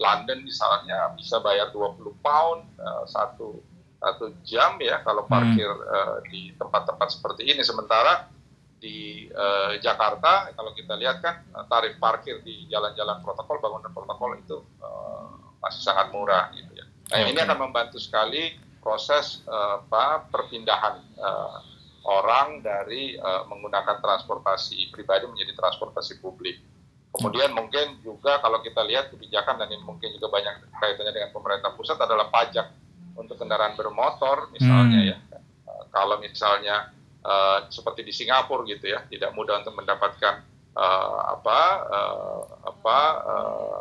London 0.01 0.41
misalnya 0.41 1.13
bisa 1.13 1.37
bayar 1.41 1.69
20 1.73 2.01
pound 2.21 2.61
uh, 2.81 3.05
satu 3.05 3.61
satu 4.01 4.33
jam 4.41 4.81
ya 4.81 5.05
kalau 5.05 5.29
parkir 5.29 5.69
hmm. 5.69 5.93
uh, 5.93 6.17
di 6.25 6.53
tempat-tempat 6.57 7.07
seperti 7.13 7.45
ini. 7.45 7.61
Sementara 7.61 8.25
di 8.81 9.29
uh, 9.29 9.77
Jakarta 9.77 10.49
kalau 10.57 10.73
kita 10.73 10.97
lihat 10.97 11.21
kan 11.21 11.45
tarif 11.69 12.01
parkir 12.01 12.41
di 12.41 12.65
jalan-jalan 12.65 13.21
protokol 13.21 13.61
bangunan 13.61 13.93
protokol 13.93 14.33
itu 14.41 14.57
uh, 14.81 15.53
masih 15.61 15.85
sangat 15.85 16.09
murah 16.09 16.49
gitu 16.57 16.73
ya. 16.73 16.85
Nah 17.13 17.17
okay. 17.21 17.29
ini 17.29 17.39
akan 17.45 17.69
membantu 17.69 18.01
sekali 18.01 18.57
proses 18.81 19.45
uh, 19.45 19.85
apa 19.85 20.25
perpindahan 20.33 20.97
uh, 21.21 21.61
orang 22.09 22.65
dari 22.65 23.13
uh, 23.21 23.45
menggunakan 23.45 24.01
transportasi 24.01 24.89
pribadi 24.89 25.29
menjadi 25.29 25.53
transportasi 25.53 26.17
publik. 26.17 26.57
Kemudian 27.11 27.51
mungkin 27.51 27.99
juga 27.99 28.39
kalau 28.39 28.63
kita 28.63 28.87
lihat 28.87 29.11
kebijakan 29.11 29.59
dan 29.59 29.67
ini 29.67 29.83
mungkin 29.83 30.15
juga 30.15 30.31
banyak 30.31 30.71
kaitannya 30.79 31.11
dengan 31.11 31.29
pemerintah 31.35 31.75
pusat 31.75 31.99
adalah 31.99 32.31
pajak 32.31 32.71
untuk 33.19 33.35
kendaraan 33.35 33.75
bermotor 33.75 34.47
misalnya 34.55 34.99
hmm. 35.03 35.09
ya. 35.11 35.17
Kalau 35.91 36.23
misalnya 36.23 36.95
uh, 37.19 37.67
seperti 37.67 38.07
di 38.07 38.15
Singapura 38.15 38.63
gitu 38.63 38.87
ya, 38.87 39.03
tidak 39.11 39.35
mudah 39.35 39.59
untuk 39.59 39.75
mendapatkan 39.75 40.47
uh, 40.71 41.35
apa 41.35 41.59
uh, 41.91 42.41
apa 42.63 42.97
uh, 43.27 43.79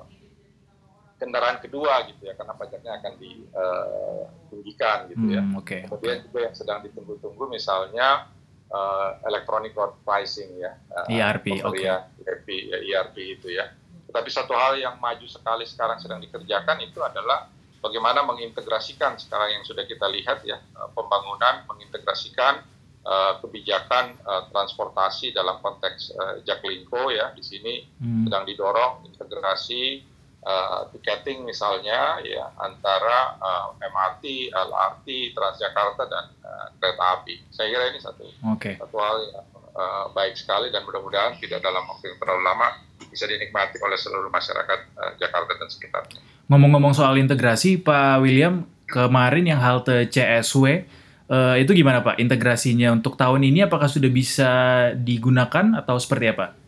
kendaraan 1.20 1.62
kedua 1.62 2.02
gitu 2.10 2.26
ya 2.26 2.34
karena 2.34 2.56
pajaknya 2.56 2.92
akan 2.98 3.12
ditinggikan 3.20 4.98
uh, 5.06 5.08
gitu 5.14 5.24
ya. 5.30 5.42
Hmm, 5.44 5.60
okay. 5.60 5.86
Kemudian 5.86 6.24
juga 6.26 6.38
yang 6.50 6.54
sedang 6.56 6.82
ditunggu-tunggu 6.82 7.44
misalnya 7.46 8.26
uh, 8.70 9.20
electronic 9.26 9.74
road 9.76 9.98
pricing 10.06 10.56
ya. 10.58 10.72
Uh, 10.90 11.06
ERP, 11.10 11.60
oke. 11.62 11.76
Okay. 11.76 11.90
ERP, 12.26 12.48
ya, 12.70 12.78
ERP 12.80 13.16
itu 13.38 13.48
ya. 13.52 13.70
Tetapi 14.10 14.28
satu 14.30 14.54
hal 14.58 14.78
yang 14.78 14.98
maju 14.98 15.26
sekali 15.30 15.62
sekarang 15.66 16.02
sedang 16.02 16.18
dikerjakan 16.18 16.82
itu 16.82 16.98
adalah 16.98 17.46
bagaimana 17.78 18.26
mengintegrasikan 18.26 19.16
sekarang 19.16 19.60
yang 19.60 19.64
sudah 19.64 19.86
kita 19.86 20.06
lihat 20.10 20.42
ya 20.44 20.60
pembangunan 20.92 21.64
mengintegrasikan 21.70 22.60
uh, 23.04 23.40
kebijakan 23.40 24.20
uh, 24.24 24.50
transportasi 24.52 25.32
dalam 25.32 25.58
konteks 25.64 26.12
uh, 26.12 26.34
Jaklingko 26.44 27.08
ya 27.08 27.32
di 27.32 27.40
sini 27.40 27.86
hmm. 28.02 28.28
sedang 28.28 28.44
didorong 28.44 29.08
integrasi 29.08 30.04
uh, 30.44 30.88
tiketing 30.94 31.44
misalnya 31.44 32.20
ya 32.24 32.48
antara 32.60 33.36
uh, 33.40 33.76
MRT, 33.80 34.52
LRT, 34.52 35.36
Transjakarta 35.36 36.04
dan 36.08 36.24
uh, 36.44 36.66
kereta 36.80 37.04
api. 37.20 37.34
Saya 37.52 37.68
kira 37.72 37.84
ini 37.92 37.98
satu 38.00 38.24
okay. 38.56 38.76
satu 38.80 38.96
hal 38.96 39.16
yang 39.28 39.46
uh, 39.76 40.06
baik 40.12 40.36
sekali 40.36 40.72
dan 40.72 40.84
mudah-mudahan 40.84 41.36
tidak 41.40 41.60
dalam 41.60 41.84
waktu 41.88 42.14
yang 42.14 42.18
terlalu 42.20 42.42
lama 42.44 42.68
bisa 43.10 43.26
dinikmati 43.26 43.80
oleh 43.82 43.98
seluruh 43.98 44.30
masyarakat 44.30 44.80
uh, 44.96 45.12
Jakarta 45.18 45.52
dan 45.56 45.68
sekitarnya. 45.68 46.20
Ngomong-ngomong 46.50 46.94
soal 46.94 47.18
integrasi, 47.18 47.78
Pak 47.78 48.22
William 48.22 48.66
kemarin 48.90 49.46
yang 49.46 49.60
halte 49.62 50.10
CSW 50.10 50.86
Uh, 51.30 51.54
itu 51.62 51.78
gimana 51.78 52.02
Pak 52.02 52.18
integrasinya 52.18 52.90
untuk 52.90 53.14
tahun 53.14 53.46
ini 53.46 53.62
apakah 53.62 53.86
sudah 53.86 54.10
bisa 54.10 54.50
digunakan 54.98 55.78
atau 55.78 55.94
seperti 55.94 56.26
apa? 56.26 56.58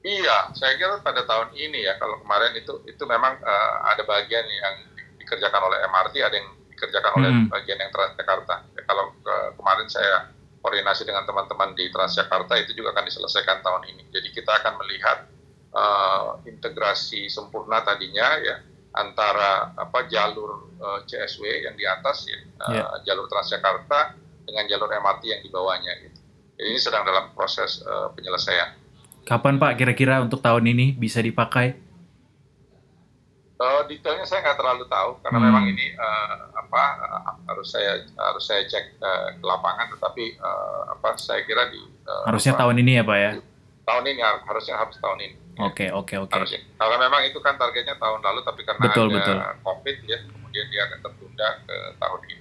Iya, 0.00 0.56
saya 0.56 0.80
kira 0.80 0.96
pada 1.04 1.28
tahun 1.28 1.52
ini 1.52 1.84
ya 1.84 2.00
kalau 2.00 2.24
kemarin 2.24 2.56
itu 2.56 2.80
itu 2.88 3.04
memang 3.04 3.36
uh, 3.44 3.74
ada 3.92 4.00
bagian 4.08 4.48
yang 4.48 4.74
dikerjakan 5.20 5.60
oleh 5.60 5.78
MRT, 5.84 6.14
ada 6.24 6.36
yang 6.40 6.48
dikerjakan 6.72 7.12
oleh 7.20 7.30
hmm. 7.30 7.46
bagian 7.52 7.76
yang 7.76 7.92
Transjakarta. 7.92 8.64
Ya, 8.72 8.82
kalau 8.88 9.12
uh, 9.28 9.52
kemarin 9.60 9.84
saya 9.92 10.32
koordinasi 10.64 11.04
dengan 11.04 11.28
teman-teman 11.28 11.76
di 11.76 11.92
Transjakarta 11.92 12.56
itu 12.56 12.72
juga 12.72 12.96
akan 12.96 13.04
diselesaikan 13.12 13.60
tahun 13.60 13.82
ini. 13.92 14.08
Jadi 14.08 14.28
kita 14.32 14.64
akan 14.64 14.80
melihat 14.80 15.28
uh, 15.76 16.40
integrasi 16.48 17.28
sempurna 17.28 17.84
tadinya 17.84 18.40
ya 18.40 18.56
antara 18.96 19.76
apa 19.76 20.08
jalur 20.08 20.80
uh, 20.80 21.04
CSW 21.04 21.68
yang 21.68 21.76
di 21.76 21.84
atas 21.84 22.24
ya 22.24 22.40
uh, 22.64 22.72
yeah. 22.72 22.88
jalur 23.04 23.28
Transjakarta 23.28 24.16
dengan 24.48 24.64
jalur 24.64 24.88
MRT 24.88 25.22
yang 25.28 25.42
di 25.44 25.50
bawahnya 25.52 25.92
gitu. 26.08 26.18
ini 26.60 26.80
sedang 26.80 27.04
dalam 27.04 27.32
proses 27.36 27.84
uh, 27.84 28.08
penyelesaian. 28.16 28.79
Kapan 29.30 29.62
Pak 29.62 29.78
kira-kira 29.78 30.18
untuk 30.18 30.42
tahun 30.42 30.74
ini 30.74 30.98
bisa 30.98 31.22
dipakai? 31.22 31.78
Uh, 33.62 33.86
detailnya 33.86 34.26
saya 34.26 34.42
nggak 34.42 34.58
terlalu 34.58 34.88
tahu 34.90 35.20
karena 35.22 35.38
hmm. 35.38 35.46
memang 35.46 35.64
ini 35.70 35.86
uh, 35.94 36.48
apa 36.56 36.82
uh, 36.98 37.20
harus 37.46 37.68
saya 37.70 38.02
harus 38.16 38.42
saya 38.42 38.64
cek 38.66 38.98
uh, 38.98 39.36
ke 39.36 39.44
lapangan 39.44 39.86
tetapi 39.92 40.40
uh, 40.40 40.96
apa 40.96 41.12
saya 41.20 41.44
kira 41.44 41.68
di 41.68 41.78
uh, 42.08 42.24
harusnya 42.24 42.56
apa, 42.56 42.64
tahun 42.64 42.80
ini 42.80 42.92
ya 42.96 43.02
Pak 43.04 43.18
ya 43.20 43.30
tahun 43.84 44.04
ini 44.08 44.20
harusnya 44.24 44.80
harus 44.80 44.96
tahun 44.96 45.18
ini 45.20 45.36
Oke, 45.60 45.92
oke, 45.92 46.16
oke. 46.16 46.40
Kalau 46.80 46.96
memang 46.96 47.20
itu 47.28 47.36
kan 47.44 47.52
targetnya 47.60 47.92
tahun 48.00 48.24
lalu, 48.24 48.40
tapi 48.48 48.64
karena 48.64 48.80
betul, 48.80 49.12
ada 49.12 49.16
betul. 49.20 49.36
COVID 49.60 49.96
ya, 50.08 50.18
kemudian 50.24 50.66
dia 50.72 50.82
akan 50.88 50.98
tertunda 51.04 51.48
ke 51.68 51.76
tahun 52.00 52.20
ini. 52.32 52.39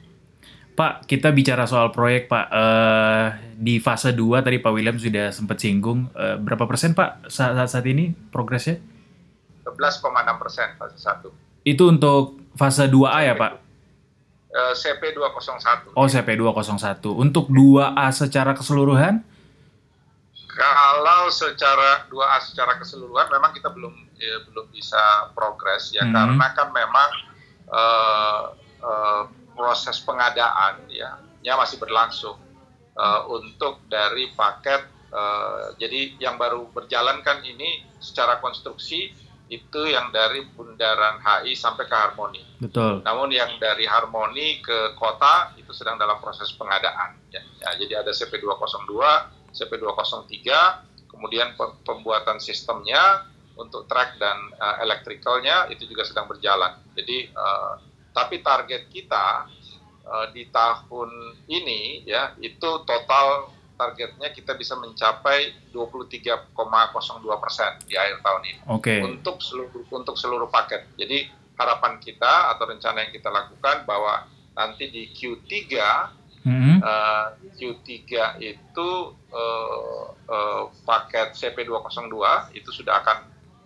Pak, 0.79 1.11
kita 1.11 1.35
bicara 1.35 1.67
soal 1.67 1.91
proyek 1.91 2.31
Pak. 2.31 2.47
Uh, 2.47 3.35
di 3.59 3.83
fase 3.83 4.15
2 4.15 4.39
tadi 4.39 4.63
Pak 4.63 4.71
William 4.71 4.95
sudah 4.95 5.27
sempat 5.27 5.59
singgung. 5.59 6.07
Uh, 6.15 6.39
berapa 6.39 6.63
persen 6.63 6.95
Pak 6.95 7.27
saat, 7.27 7.59
saat 7.67 7.83
ini 7.83 8.15
progresnya? 8.31 8.79
11,6 9.67 10.07
persen 10.39 10.79
fase 10.79 10.95
1. 10.95 11.67
Itu 11.67 11.91
untuk 11.91 12.39
fase 12.55 12.87
2A 12.87 13.19
ya 13.27 13.35
Pak? 13.35 13.51
Uh, 14.55 14.71
CP 14.71 15.19
201. 15.19 15.99
Oh, 15.99 16.07
CP 16.07 16.39
201. 16.39 16.71
Untuk 17.11 17.51
2A 17.51 18.07
secara 18.15 18.55
keseluruhan? 18.55 19.19
Kalau 20.59 21.27
secara 21.27 22.07
dua 22.11 22.35
A 22.35 22.37
secara 22.43 22.75
keseluruhan 22.75 23.31
memang 23.31 23.55
kita 23.55 23.71
belum 23.71 23.95
ya, 24.19 24.43
belum 24.51 24.67
bisa 24.75 25.31
progres 25.31 25.95
ya 25.95 26.03
hmm. 26.03 26.11
karena 26.11 26.45
kan 26.51 26.67
memang 26.75 27.09
uh, 27.71 28.43
uh, 28.83 29.23
proses 29.59 29.99
pengadaan 30.07 30.87
ya 30.87 31.19
ya 31.43 31.59
masih 31.59 31.75
berlangsung 31.75 32.39
uh, 32.95 33.21
untuk 33.27 33.83
dari 33.91 34.31
paket 34.31 34.87
uh, 35.11 35.75
jadi 35.75 36.15
yang 36.23 36.39
baru 36.39 36.71
berjalan 36.71 37.19
kan 37.19 37.43
ini 37.43 37.83
secara 37.99 38.39
konstruksi 38.39 39.11
itu 39.49 39.81
yang 39.89 40.13
dari 40.13 40.45
Bundaran 40.45 41.17
HI 41.25 41.57
sampai 41.57 41.89
ke 41.89 41.95
Harmoni. 41.97 42.61
Betul. 42.61 43.01
Namun 43.01 43.33
yang 43.33 43.57
dari 43.57 43.89
Harmoni 43.89 44.61
ke 44.61 44.93
kota 44.93 45.57
itu 45.57 45.73
sedang 45.73 45.97
dalam 45.97 46.21
proses 46.21 46.53
pengadaan. 46.53 47.17
Ya, 47.33 47.41
ya 47.41 47.69
jadi 47.81 48.05
ada 48.05 48.13
CP 48.13 48.37
202 48.45 48.93
CP203, 49.49 50.45
kemudian 51.09 51.57
pembuatan 51.81 52.37
sistemnya 52.37 53.25
untuk 53.57 53.89
track 53.89 54.21
dan 54.21 54.37
uh, 54.61 54.77
electricalnya 54.85 55.65
itu 55.73 55.89
juga 55.89 56.05
sedang 56.05 56.29
berjalan. 56.29 56.77
Jadi 56.93 57.33
uh, 57.33 57.88
tapi 58.11 58.41
target 58.41 58.89
kita 58.89 59.45
uh, 60.05 60.27
di 60.33 60.49
tahun 60.49 61.09
ini 61.47 62.03
ya 62.09 62.33
itu 62.41 62.69
total 62.83 63.53
targetnya 63.79 64.35
kita 64.35 64.59
bisa 64.59 64.75
mencapai 64.75 65.55
23,02 65.71 66.51
persen 67.39 67.71
di 67.87 67.95
akhir 67.95 68.19
tahun 68.19 68.43
ini 68.43 68.61
okay. 68.67 68.99
untuk 68.99 69.39
seluruh 69.39 69.87
untuk 69.95 70.19
seluruh 70.19 70.51
paket. 70.51 70.83
Jadi 70.99 71.31
harapan 71.55 71.95
kita 72.03 72.51
atau 72.55 72.67
rencana 72.67 73.07
yang 73.07 73.11
kita 73.15 73.31
lakukan 73.31 73.87
bahwa 73.87 74.27
nanti 74.51 74.91
di 74.91 75.07
Q3 75.15 75.55
mm-hmm. 76.43 76.77
uh, 76.83 77.25
Q3 77.55 77.95
itu 78.43 78.89
uh, 79.31 80.05
uh, 80.27 80.63
paket 80.83 81.39
CP202 81.39 82.19
itu 82.59 82.69
sudah 82.75 82.99
akan 82.99 83.17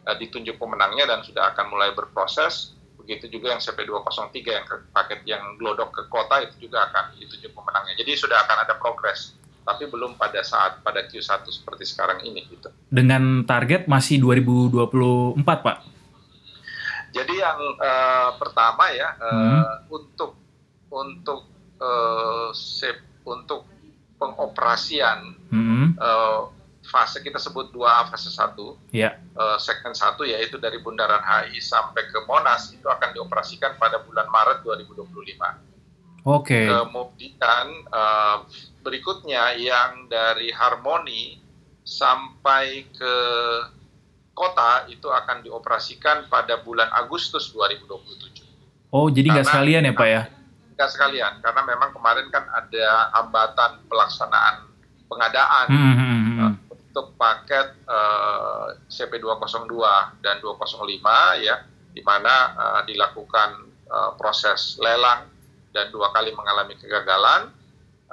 uh, 0.05 0.15
ditunjuk 0.21 0.61
pemenangnya 0.61 1.09
dan 1.09 1.25
sudah 1.25 1.53
akan 1.57 1.73
mulai 1.73 1.89
berproses. 1.97 2.77
Begitu 3.03 3.39
juga 3.39 3.53
yang 3.55 3.61
CP203 3.61 4.35
yang 4.41 4.65
ke, 4.65 4.75
paket 4.95 5.19
yang 5.27 5.43
glodok 5.59 5.91
ke 5.91 6.03
kota 6.07 6.39
itu 6.43 6.67
juga 6.67 6.87
akan 6.87 7.19
ditunjuk 7.19 7.51
pemenangnya. 7.51 7.99
Jadi 7.99 8.11
sudah 8.15 8.39
akan 8.47 8.57
ada 8.63 8.79
progres 8.79 9.35
tapi 9.63 9.87
belum 9.87 10.19
pada 10.19 10.43
saat 10.43 10.83
pada 10.83 11.07
Q1 11.07 11.47
seperti 11.47 11.87
sekarang 11.87 12.19
ini 12.27 12.43
gitu. 12.51 12.67
Dengan 12.91 13.47
target 13.47 13.87
masih 13.87 14.19
2024, 14.19 15.39
Pak. 15.39 15.77
Jadi 17.13 17.33
yang 17.39 17.59
uh, 17.77 18.29
pertama 18.35 18.89
ya 18.91 19.15
uh, 19.21 19.31
hmm. 19.31 19.63
untuk 19.87 20.31
untuk 20.91 21.41
uh, 21.77 22.49
sep, 22.51 22.99
untuk 23.23 23.69
pengoperasian 24.17 25.37
hmm. 25.53 25.87
uh, 25.95 26.49
fase 26.83 27.23
kita 27.23 27.39
sebut 27.39 27.71
dua 27.71 28.07
fase 28.11 28.27
satu, 28.27 28.75
yeah. 28.91 29.15
uh, 29.39 29.55
segmen 29.55 29.95
satu 29.95 30.27
yaitu 30.27 30.59
dari 30.59 30.83
Bundaran 30.83 31.23
HI 31.23 31.63
sampai 31.63 32.11
ke 32.11 32.19
Monas 32.27 32.75
itu 32.75 32.85
akan 32.85 33.15
dioperasikan 33.15 33.79
pada 33.79 34.03
bulan 34.03 34.27
Maret 34.27 34.61
2025. 34.67 35.03
Oke. 36.23 36.55
Okay. 36.55 36.65
Kemudian 36.67 37.65
uh, 37.91 38.47
berikutnya 38.83 39.55
yang 39.55 40.11
dari 40.11 40.51
Harmoni 40.51 41.39
sampai 41.83 42.87
ke 42.91 43.15
kota 44.35 44.87
itu 44.91 45.07
akan 45.07 45.43
dioperasikan 45.43 46.27
pada 46.27 46.59
bulan 46.63 46.91
Agustus 46.95 47.51
2027. 47.51 48.43
Oh, 48.93 49.09
jadi 49.09 49.33
nggak 49.33 49.47
sekalian 49.47 49.89
ya 49.89 49.93
Pak 49.95 50.07
ya? 50.09 50.21
Nggak 50.73 50.89
sekalian, 50.89 51.33
karena 51.41 51.61
memang 51.69 51.89
kemarin 51.93 52.27
kan 52.33 52.45
ada 52.49 53.13
hambatan 53.13 53.71
pelaksanaan 53.89 54.73
pengadaan 55.13 55.65
hmm, 55.69 55.77
hmm, 55.77 55.93
hmm. 55.93 56.21
hmm. 56.25 56.39
Uh, 56.41 56.53
untuk 56.93 57.17
paket 57.17 57.73
uh, 57.89 58.77
CP202 58.85 59.73
dan 60.21 60.37
205 60.45 60.85
ya, 61.41 61.65
di 61.89 62.05
mana 62.05 62.53
uh, 62.53 62.81
dilakukan 62.85 63.65
uh, 63.89 64.13
proses 64.13 64.77
lelang 64.77 65.25
dan 65.73 65.89
dua 65.89 66.13
kali 66.13 66.29
mengalami 66.37 66.77
kegagalan 66.77 67.49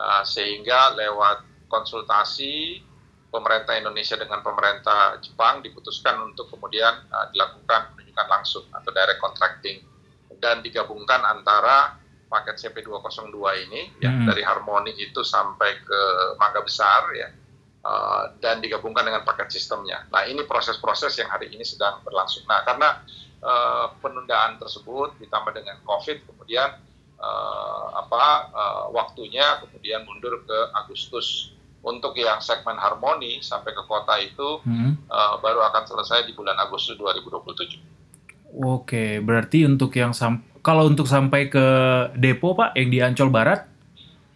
uh, 0.01 0.25
sehingga 0.25 0.97
lewat 0.97 1.45
konsultasi 1.69 2.81
pemerintah 3.29 3.77
Indonesia 3.77 4.17
dengan 4.17 4.41
pemerintah 4.41 5.21
Jepang 5.21 5.61
diputuskan 5.61 6.33
untuk 6.33 6.49
kemudian 6.49 7.05
uh, 7.13 7.29
dilakukan 7.37 7.93
penunjukan 7.93 8.27
langsung 8.33 8.65
atau 8.73 8.89
direct 8.97 9.21
contracting 9.21 9.85
dan 10.41 10.65
digabungkan 10.65 11.21
antara 11.21 12.01
paket 12.33 12.57
CP202 12.65 13.37
ini 13.69 13.93
ya, 14.01 14.09
hmm. 14.09 14.25
ya 14.25 14.29
dari 14.33 14.41
Harmoni 14.41 14.97
itu 14.97 15.21
sampai 15.21 15.85
ke 15.85 16.01
Mangga 16.41 16.65
Besar 16.65 17.13
ya 17.13 17.29
uh, 17.85 18.33
dan 18.41 18.61
digabungkan 18.61 19.05
dengan 19.07 19.23
paket 19.25 19.53
sistemnya. 19.53 20.05
Nah 20.13 20.27
ini 20.29 20.45
proses-proses 20.45 21.17
yang 21.21 21.29
hari 21.33 21.53
ini 21.53 21.65
sedang 21.65 22.01
berlangsung. 22.05 22.45
Nah 22.49 22.65
karena 22.65 23.01
uh, 23.45 23.87
penundaan 24.01 24.61
tersebut 24.61 25.17
ditambah 25.21 25.53
dengan 25.57 25.81
COVID 25.85 26.29
kemudian 26.29 26.77
uh, 27.21 27.85
apa 27.97 28.25
uh, 28.53 28.85
waktunya 28.93 29.61
kemudian 29.61 30.05
mundur 30.05 30.41
ke 30.45 30.59
Agustus 30.77 31.53
untuk 31.81 32.13
yang 32.21 32.45
segmen 32.45 32.77
harmoni 32.77 33.41
sampai 33.41 33.73
ke 33.73 33.83
kota 33.89 34.21
itu 34.21 34.61
hmm. 34.65 35.09
uh, 35.09 35.41
baru 35.41 35.65
akan 35.73 35.89
selesai 35.89 36.29
di 36.29 36.37
bulan 36.37 36.57
Agustus 36.61 37.01
2027. 37.01 38.61
Oke, 38.61 39.23
berarti 39.23 39.65
untuk 39.65 39.95
yang 39.95 40.13
sam 40.13 40.43
kalau 40.61 40.85
untuk 40.85 41.09
sampai 41.09 41.49
ke 41.49 41.67
depo 42.19 42.53
Pak 42.53 42.77
yang 42.77 42.89
di 42.93 42.99
Ancol 43.01 43.33
Barat? 43.33 43.70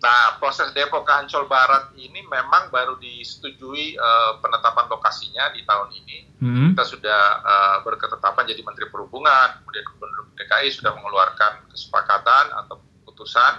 Nah, 0.04 0.36
proses 0.36 0.68
depo 0.76 1.00
ke 1.00 1.12
Ancol 1.16 1.48
Barat 1.48 1.96
ini 1.96 2.20
memang 2.28 2.68
baru 2.68 3.00
disetujui 3.00 3.96
uh, 3.96 4.36
penetapan 4.44 4.84
lokasinya 4.92 5.48
di 5.56 5.64
tahun 5.64 5.88
ini. 5.96 6.18
Hmm. 6.44 6.76
Kita 6.76 6.84
sudah 6.84 7.22
uh, 7.40 7.76
berketetapan 7.88 8.44
jadi 8.44 8.60
Menteri 8.60 8.92
Perhubungan, 8.92 9.64
kemudian 9.64 9.84
Gubernur 9.96 10.28
DKI 10.36 10.68
sudah 10.76 10.92
mengeluarkan 10.92 11.72
kesepakatan 11.72 12.52
atau 12.52 12.84
keputusan 12.84 13.52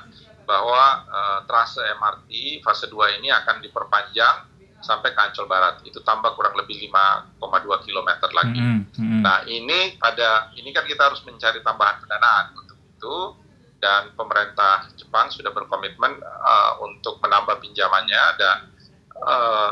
bahwa 0.46 1.10
uh, 1.10 1.40
trase 1.50 1.82
MRT 1.98 2.62
fase 2.62 2.86
2 2.94 3.18
ini 3.18 3.34
akan 3.34 3.66
diperpanjang 3.66 4.46
sampai 4.86 5.18
ke 5.18 5.20
Ancol 5.26 5.50
Barat. 5.50 5.82
Itu 5.82 6.06
tambah 6.06 6.38
kurang 6.38 6.54
lebih 6.62 6.78
5,2 6.94 7.42
km 7.90 8.10
lagi. 8.30 8.62
Mm 8.62 8.80
-hmm. 8.94 9.22
Nah, 9.26 9.42
ini 9.50 9.98
pada 9.98 10.54
ini 10.54 10.70
kan 10.70 10.86
kita 10.86 11.10
harus 11.10 11.26
mencari 11.26 11.66
tambahan 11.66 12.06
pendanaan 12.06 12.54
untuk 12.54 12.78
itu 12.78 13.18
dan 13.80 14.16
pemerintah 14.16 14.90
Jepang 14.96 15.30
sudah 15.30 15.52
berkomitmen 15.52 16.20
uh, 16.24 16.74
untuk 16.82 17.20
menambah 17.22 17.60
pinjamannya 17.62 18.24
dan 18.40 18.58
uh, 19.20 19.72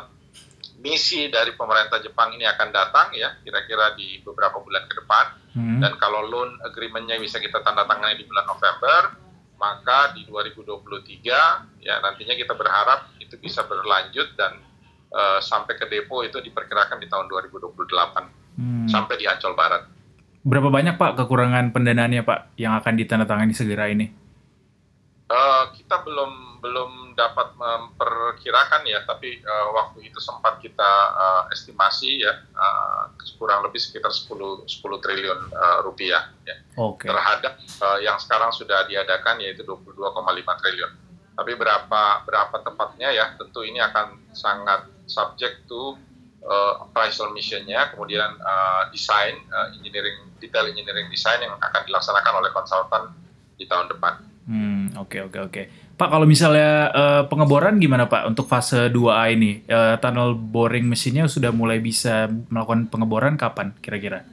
misi 0.84 1.32
dari 1.32 1.56
pemerintah 1.56 2.04
Jepang 2.04 2.36
ini 2.36 2.44
akan 2.44 2.70
datang 2.70 3.16
ya 3.16 3.40
kira-kira 3.42 3.96
di 3.96 4.20
beberapa 4.20 4.60
bulan 4.60 4.84
ke 4.92 4.94
depan 5.00 5.26
hmm. 5.56 5.80
dan 5.80 5.94
kalau 5.96 6.28
loan 6.28 6.60
agreementnya 6.68 7.16
bisa 7.18 7.40
kita 7.40 7.64
tanda 7.64 7.88
tangani 7.88 8.20
di 8.20 8.28
bulan 8.28 8.44
November 8.44 9.02
maka 9.56 10.12
di 10.12 10.28
2023 10.28 11.88
ya 11.88 11.96
nantinya 12.04 12.36
kita 12.36 12.52
berharap 12.52 13.16
itu 13.24 13.40
bisa 13.40 13.64
berlanjut 13.64 14.36
dan 14.36 14.60
uh, 15.14 15.40
sampai 15.40 15.80
ke 15.80 15.88
depo 15.88 16.20
itu 16.26 16.42
diperkirakan 16.44 17.00
di 17.00 17.08
tahun 17.08 17.32
2028 17.32 18.60
hmm. 18.60 18.88
sampai 18.92 19.16
di 19.16 19.26
Ancol 19.30 19.56
Barat. 19.56 19.88
Berapa 20.44 20.68
banyak 20.68 21.00
Pak 21.00 21.16
kekurangan 21.16 21.72
pendanaannya 21.72 22.28
Pak 22.28 22.60
yang 22.60 22.76
akan 22.76 23.00
ditandatangani 23.00 23.56
segera 23.56 23.88
ini? 23.88 24.12
Uh, 25.32 25.72
kita 25.72 26.04
belum 26.04 26.60
belum 26.60 26.92
dapat 27.16 27.56
memperkirakan 27.56 28.84
ya, 28.84 29.08
tapi 29.08 29.40
uh, 29.40 29.72
waktu 29.72 30.12
itu 30.12 30.20
sempat 30.20 30.60
kita 30.60 30.92
uh, 31.16 31.44
estimasi 31.48 32.28
ya 32.28 32.44
uh, 32.60 33.08
kurang 33.40 33.64
lebih 33.64 33.80
sekitar 33.80 34.12
10 34.12 34.68
10 34.68 34.84
triliun 35.04 35.40
uh, 35.56 35.80
rupiah 35.88 36.28
ya. 36.44 36.60
Okay. 36.76 37.08
Terhadap 37.08 37.64
uh, 37.80 38.00
yang 38.04 38.20
sekarang 38.20 38.52
sudah 38.52 38.84
diadakan 38.84 39.40
yaitu 39.40 39.64
22,5 39.64 39.96
triliun. 40.60 40.92
Tapi 41.40 41.52
berapa 41.56 42.04
berapa 42.28 42.56
tepatnya 42.60 43.16
ya 43.16 43.32
tentu 43.40 43.64
ini 43.64 43.80
akan 43.80 44.36
sangat 44.36 44.92
subject 45.08 45.64
to 45.72 45.96
uh, 46.44 46.88
appraisal 46.88 47.32
missionnya, 47.32 47.92
kemudian 47.92 48.38
uh, 48.40 48.88
desain 48.92 49.40
uh, 49.50 49.72
engineering 49.76 50.32
detail 50.38 50.68
engineering 50.68 51.08
design 51.08 51.40
yang 51.44 51.56
akan 51.58 51.82
dilaksanakan 51.88 52.34
oleh 52.44 52.52
konsultan 52.52 53.04
di 53.56 53.66
tahun 53.66 53.88
depan. 53.92 54.14
Hmm, 54.44 54.92
oke 55.00 55.08
okay, 55.08 55.20
oke 55.24 55.32
okay, 55.32 55.42
oke. 55.42 55.52
Okay. 55.52 55.66
Pak, 55.94 56.10
kalau 56.10 56.26
misalnya 56.26 56.90
uh, 56.90 57.24
pengeboran 57.30 57.78
gimana 57.78 58.10
Pak 58.10 58.34
untuk 58.34 58.50
fase 58.50 58.90
2A 58.90 59.30
ini? 59.32 59.62
Uh, 59.70 59.96
tunnel 60.02 60.34
boring 60.34 60.90
mesinnya 60.90 61.30
sudah 61.30 61.54
mulai 61.54 61.78
bisa 61.78 62.28
melakukan 62.50 62.90
pengeboran 62.90 63.38
kapan 63.38 63.78
kira-kira? 63.78 64.26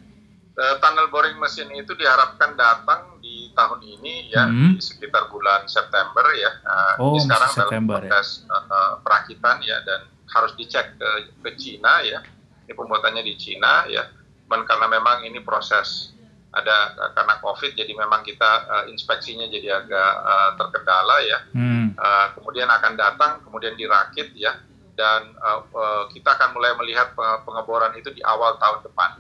Uh, 0.57 0.77
tunnel 0.81 1.13
boring 1.13 1.37
mesin 1.37 1.69
itu 1.77 1.93
diharapkan 1.95 2.57
datang 2.57 3.21
di 3.21 3.53
tahun 3.53 3.81
ini 3.85 4.33
ya 4.33 4.49
hmm. 4.49 4.81
di 4.81 4.83
sekitar 4.83 5.29
bulan 5.29 5.69
September 5.69 6.27
ya. 6.33 6.51
Uh, 6.65 6.95
oh, 6.97 7.21
sekarang 7.21 7.51
September, 7.53 8.01
dalam 8.01 8.09
proses 8.09 8.49
ya. 8.49 8.57
uh, 8.57 8.93
perakitan 9.05 9.57
ya 9.61 9.79
dan 9.85 10.01
harus 10.35 10.53
dicek 10.59 10.97
ke 10.99 11.11
ke 11.43 11.51
Cina 11.59 12.03
ya. 12.03 12.23
Ini 12.67 12.73
pembuatannya 12.75 13.23
di 13.27 13.35
Cina 13.35 13.87
ya. 13.91 14.07
Dan 14.51 14.67
karena 14.67 14.87
memang 14.91 15.23
ini 15.27 15.39
proses 15.43 16.15
ada 16.51 16.99
karena 17.15 17.39
COVID 17.39 17.79
jadi 17.79 17.95
memang 17.95 18.27
kita 18.27 18.51
uh, 18.67 18.85
inspeksinya 18.91 19.47
jadi 19.47 19.87
agak 19.87 20.13
uh, 20.27 20.51
terkendala 20.59 21.17
ya. 21.23 21.39
Hmm. 21.55 21.95
Uh, 21.95 22.27
kemudian 22.35 22.67
akan 22.67 22.99
datang, 22.99 23.39
kemudian 23.47 23.79
dirakit 23.79 24.35
ya, 24.35 24.59
dan 24.99 25.31
uh, 25.39 25.63
uh, 25.71 26.05
kita 26.11 26.35
akan 26.35 26.51
mulai 26.59 26.75
melihat 26.83 27.15
pengeboran 27.47 27.95
itu 27.95 28.11
di 28.11 28.23
awal 28.27 28.59
tahun 28.59 28.83
depan. 28.83 29.11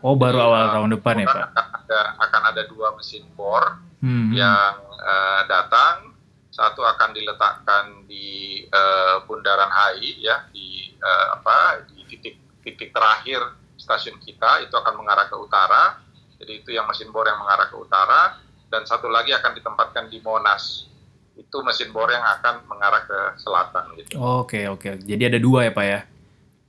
Oh 0.00 0.16
baru 0.16 0.40
jadi, 0.40 0.46
awal 0.48 0.62
uh, 0.64 0.72
tahun 0.72 0.88
depan 0.96 1.14
ya 1.20 1.26
pak? 1.28 1.36
Akan 1.52 1.66
ada, 1.84 2.00
akan 2.24 2.42
ada 2.54 2.62
dua 2.72 2.88
mesin 2.96 3.24
bor 3.36 3.64
hmm. 4.00 4.32
yang 4.32 4.74
uh, 4.96 5.42
datang, 5.44 6.16
satu 6.58 6.82
akan 6.82 7.14
diletakkan 7.14 8.02
di 8.10 8.66
uh, 8.66 9.22
Bundaran 9.30 9.70
HI 9.70 10.26
ya 10.26 10.50
di 10.50 10.90
uh, 10.98 11.38
apa 11.38 11.86
di 11.86 12.02
titik 12.10 12.34
titik 12.66 12.90
terakhir 12.90 13.38
stasiun 13.78 14.18
kita 14.18 14.66
itu 14.66 14.74
akan 14.74 14.98
mengarah 14.98 15.30
ke 15.30 15.38
utara 15.38 16.02
jadi 16.38 16.52
itu 16.62 16.70
yang 16.70 16.86
mesin 16.86 17.10
bor 17.10 17.26
yang 17.26 17.38
mengarah 17.42 17.66
ke 17.66 17.76
utara 17.76 18.38
dan 18.70 18.86
satu 18.86 19.10
lagi 19.10 19.34
akan 19.34 19.58
ditempatkan 19.58 20.06
di 20.06 20.22
Monas. 20.22 20.86
Itu 21.34 21.62
mesin 21.66 21.90
bor 21.90 22.06
yang 22.10 22.22
akan 22.22 22.66
mengarah 22.70 23.02
ke 23.04 23.18
selatan 23.42 23.84
gitu. 23.98 24.18
Oke, 24.18 24.70
oke. 24.70 25.02
Jadi 25.02 25.22
ada 25.26 25.38
dua 25.42 25.66
ya, 25.66 25.72
Pak 25.74 25.86
ya? 25.86 26.00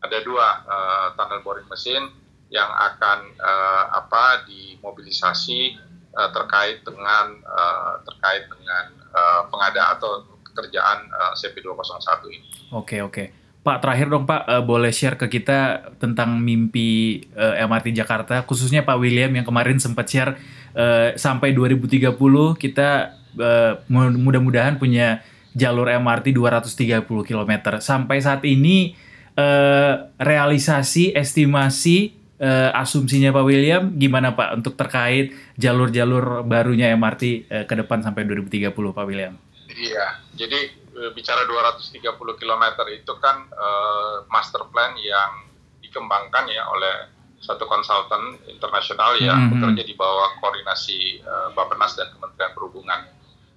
Ada 0.02 0.18
dua 0.26 0.48
uh, 0.66 1.08
tunnel 1.14 1.42
boring 1.46 1.70
mesin 1.70 2.02
yang 2.50 2.70
akan 2.70 3.30
uh, 3.38 3.86
apa 3.94 4.42
dimobilisasi 4.50 5.78
uh, 6.16 6.30
terkait 6.34 6.82
dengan 6.86 7.26
uh, 7.46 8.00
terkait 8.06 8.46
dengan 8.50 8.86
uh, 9.14 9.42
pengadaan 9.50 9.98
atau 9.98 10.26
pekerjaan 10.50 11.08
uh, 11.14 11.34
CP201 11.38 12.20
ini. 12.30 12.48
Oke 12.74 13.00
oke. 13.02 13.24
Pak 13.60 13.84
terakhir 13.84 14.08
dong 14.08 14.24
Pak 14.24 14.42
uh, 14.48 14.64
boleh 14.64 14.90
share 14.90 15.20
ke 15.20 15.28
kita 15.28 15.92
tentang 16.00 16.40
mimpi 16.40 17.22
uh, 17.36 17.60
MRT 17.60 17.92
Jakarta 17.92 18.42
khususnya 18.48 18.88
Pak 18.88 18.98
William 18.98 19.30
yang 19.36 19.44
kemarin 19.44 19.78
sempat 19.78 20.08
share 20.08 20.40
uh, 20.74 21.14
sampai 21.20 21.52
2030 21.52 22.16
kita 22.56 23.20
uh, 23.36 23.74
mudah-mudahan 23.92 24.80
punya 24.80 25.22
jalur 25.54 25.90
MRT 25.90 26.32
230 26.36 27.04
km. 27.26 27.54
Sampai 27.82 28.22
saat 28.22 28.46
ini 28.46 28.96
uh, 29.36 30.08
realisasi 30.22 31.12
estimasi 31.16 32.19
uh, 32.40 32.72
asumsinya 32.76 33.30
Pak 33.36 33.46
William 33.46 33.84
gimana 33.96 34.34
Pak 34.34 34.64
untuk 34.64 34.74
terkait 34.80 35.36
jalur-jalur 35.60 36.44
barunya 36.48 36.92
MRT 36.96 37.24
uh, 37.52 37.66
ke 37.68 37.74
depan 37.76 38.02
sampai 38.02 38.26
2030 38.26 38.72
Pak 38.74 39.06
William? 39.06 39.36
Iya, 39.70 40.18
jadi 40.36 40.76
bicara 41.16 41.48
230 41.48 42.04
km 42.12 42.64
itu 42.92 43.14
kan 43.24 43.48
uh, 43.56 44.28
master 44.28 44.68
plan 44.68 44.92
yang 45.00 45.48
dikembangkan 45.80 46.44
ya 46.52 46.68
oleh 46.68 46.96
satu 47.40 47.64
konsultan 47.66 48.36
internasional 48.52 49.16
yang 49.16 49.40
mm 49.40 49.46
-hmm. 49.48 49.54
bekerja 49.56 49.84
di 49.88 49.96
bawah 49.96 50.36
koordinasi 50.44 51.24
uh, 51.24 51.50
Bappenas 51.56 51.96
dan 51.96 52.12
Kementerian 52.12 52.52
Perhubungan. 52.52 53.02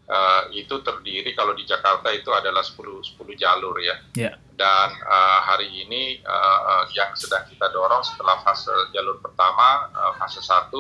Uh, 0.03 0.51
itu 0.51 0.83
terdiri 0.83 1.31
kalau 1.33 1.55
di 1.55 1.63
Jakarta 1.63 2.11
itu 2.11 2.29
adalah 2.35 2.61
10 2.61 2.77
10 3.15 3.17
jalur 3.39 3.79
ya. 3.79 3.97
Yeah. 4.19 4.35
Dan 4.53 4.89
uh, 4.99 5.41
hari 5.47 5.71
ini 5.87 6.21
uh, 6.27 6.85
yang 6.93 7.15
sedang 7.15 7.47
kita 7.47 7.71
dorong 7.71 8.03
setelah 8.03 8.43
fase 8.43 8.75
jalur 8.93 9.23
pertama 9.23 9.89
uh, 9.95 10.13
fase 10.19 10.43
1 10.43 10.75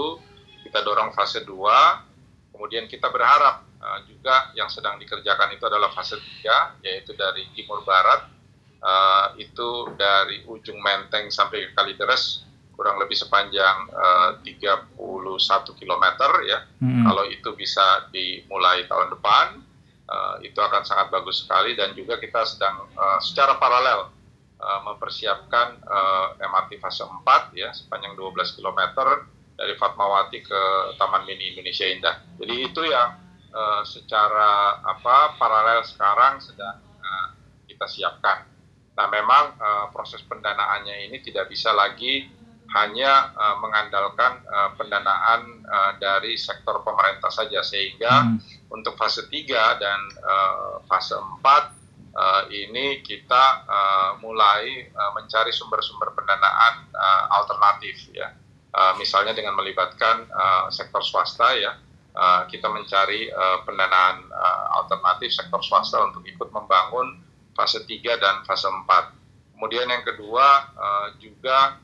kita 0.66 0.88
dorong 0.88 1.12
fase 1.12 1.44
2 1.44 1.52
kemudian 2.54 2.86
kita 2.86 3.10
berharap 3.10 3.66
uh, 3.82 4.00
juga 4.08 4.54
yang 4.54 4.70
sedang 4.70 4.96
dikerjakan 4.96 5.52
itu 5.52 5.64
adalah 5.66 5.90
fase 5.92 6.16
3 6.16 6.80
yaitu 6.86 7.12
dari 7.18 7.44
timur 7.52 7.82
barat 7.84 8.30
uh, 8.80 9.34
itu 9.36 9.92
dari 9.98 10.46
ujung 10.46 10.78
Menteng 10.78 11.28
sampai 11.28 11.68
ke 11.68 11.70
Kalideres 11.74 12.46
kurang 12.82 12.98
lebih 12.98 13.14
sepanjang 13.14 13.94
uh, 13.94 14.42
31 14.42 14.98
km 15.78 16.04
ya. 16.50 16.66
Hmm. 16.82 17.06
Kalau 17.06 17.30
itu 17.30 17.54
bisa 17.54 18.10
dimulai 18.10 18.90
tahun 18.90 19.14
depan 19.14 19.62
uh, 20.10 20.34
itu 20.42 20.58
akan 20.58 20.82
sangat 20.82 21.14
bagus 21.14 21.46
sekali 21.46 21.78
dan 21.78 21.94
juga 21.94 22.18
kita 22.18 22.42
sedang 22.42 22.90
uh, 22.98 23.22
secara 23.22 23.54
paralel 23.62 24.10
uh, 24.58 24.80
mempersiapkan 24.82 25.78
uh, 25.86 26.34
MRT 26.42 26.82
fase 26.82 27.06
4 27.06 27.54
ya 27.54 27.70
sepanjang 27.70 28.18
12 28.18 28.58
km 28.58 28.82
dari 29.54 29.78
Fatmawati 29.78 30.42
ke 30.42 30.62
Taman 30.98 31.22
Mini 31.22 31.54
Indonesia 31.54 31.86
Indah. 31.86 32.18
Jadi 32.34 32.66
itu 32.66 32.82
yang 32.82 33.14
uh, 33.54 33.86
secara 33.86 34.82
apa 34.82 35.38
paralel 35.38 35.86
sekarang 35.86 36.42
sedang 36.42 36.82
uh, 36.82 37.28
kita 37.70 37.86
siapkan. 37.86 38.50
Nah, 38.92 39.06
memang 39.06 39.54
uh, 39.56 39.86
proses 39.94 40.18
pendanaannya 40.26 41.08
ini 41.08 41.22
tidak 41.22 41.46
bisa 41.46 41.70
lagi 41.70 42.41
hanya 42.72 43.32
uh, 43.36 43.56
mengandalkan 43.60 44.40
uh, 44.48 44.70
pendanaan 44.80 45.64
uh, 45.68 45.92
dari 46.00 46.40
sektor 46.40 46.80
pemerintah 46.80 47.28
saja 47.28 47.60
sehingga 47.60 48.24
hmm. 48.24 48.72
untuk 48.72 48.96
fase 48.96 49.28
3 49.28 49.82
dan 49.82 50.00
uh, 50.24 50.80
fase 50.88 51.14
4 51.14 51.42
uh, 52.16 52.42
ini 52.48 53.04
kita 53.04 53.44
uh, 53.68 54.10
mulai 54.24 54.88
uh, 54.92 55.10
mencari 55.16 55.52
sumber-sumber 55.52 56.16
pendanaan 56.16 56.88
uh, 56.92 57.24
alternatif 57.40 58.08
ya. 58.16 58.32
Uh, 58.72 58.96
misalnya 58.96 59.36
dengan 59.36 59.52
melibatkan 59.52 60.24
uh, 60.32 60.72
sektor 60.72 61.04
swasta 61.04 61.52
ya 61.60 61.76
uh, 62.16 62.48
kita 62.48 62.68
mencari 62.68 63.28
uh, 63.32 63.60
pendanaan 63.64 64.24
uh, 64.32 64.64
alternatif 64.80 65.32
sektor 65.32 65.60
swasta 65.60 66.00
untuk 66.08 66.24
ikut 66.24 66.48
membangun 66.52 67.20
fase 67.52 67.84
3 67.84 68.16
dan 68.16 68.44
fase 68.48 68.68
4. 68.68 69.56
Kemudian 69.56 69.86
yang 69.88 70.04
kedua 70.04 70.72
uh, 70.72 71.06
juga 71.20 71.78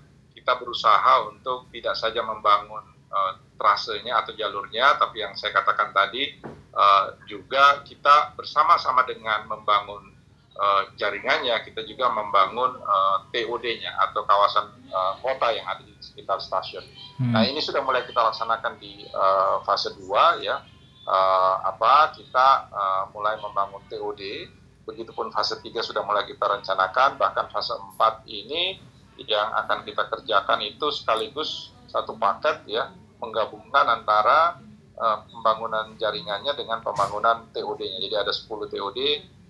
kita 0.48 0.64
berusaha 0.64 1.28
untuk 1.28 1.68
tidak 1.68 1.92
saja 1.92 2.24
membangun 2.24 2.80
uh, 3.12 3.36
trasenya 3.60 4.24
atau 4.24 4.32
jalurnya, 4.32 4.96
tapi 4.96 5.20
yang 5.20 5.36
saya 5.36 5.52
katakan 5.52 5.92
tadi 5.92 6.40
uh, 6.72 7.20
juga 7.28 7.84
kita 7.84 8.32
bersama-sama 8.32 9.04
dengan 9.04 9.44
membangun 9.44 10.08
uh, 10.56 10.88
jaringannya, 10.96 11.52
kita 11.68 11.84
juga 11.84 12.08
membangun 12.08 12.80
uh, 12.80 13.28
TOD-nya 13.28 13.92
atau 14.08 14.24
kawasan 14.24 14.72
uh, 14.88 15.20
kota 15.20 15.52
yang 15.52 15.68
ada 15.68 15.84
di 15.84 15.92
sekitar 16.00 16.40
stasiun. 16.40 16.88
Hmm. 17.20 17.36
Nah 17.36 17.44
ini 17.44 17.60
sudah 17.60 17.84
mulai 17.84 18.08
kita 18.08 18.24
laksanakan 18.24 18.80
di 18.80 19.04
uh, 19.12 19.60
fase 19.68 19.92
2 20.00 20.48
ya. 20.48 20.64
Uh, 21.04 21.56
apa 21.60 22.16
kita 22.16 22.72
uh, 22.72 23.04
mulai 23.12 23.36
membangun 23.36 23.84
TOD, 23.92 24.48
begitupun 24.88 25.28
fase 25.28 25.60
3 25.60 25.76
sudah 25.84 26.00
mulai 26.08 26.24
kita 26.24 26.40
rencanakan, 26.40 27.20
bahkan 27.20 27.52
fase 27.52 27.76
4 28.00 28.24
ini 28.32 28.88
yang 29.26 29.50
akan 29.64 29.82
kita 29.82 30.06
kerjakan 30.06 30.62
itu 30.62 30.86
sekaligus 30.94 31.74
satu 31.90 32.14
paket 32.20 32.62
ya, 32.68 32.92
menggabungkan 33.18 33.88
antara 33.88 34.60
uh, 34.94 35.24
pembangunan 35.26 35.96
jaringannya 35.98 36.54
dengan 36.54 36.78
pembangunan 36.84 37.48
TOD-nya. 37.50 37.98
Jadi 37.98 38.14
ada 38.14 38.30
10 38.30 38.46
TOD 38.46 38.98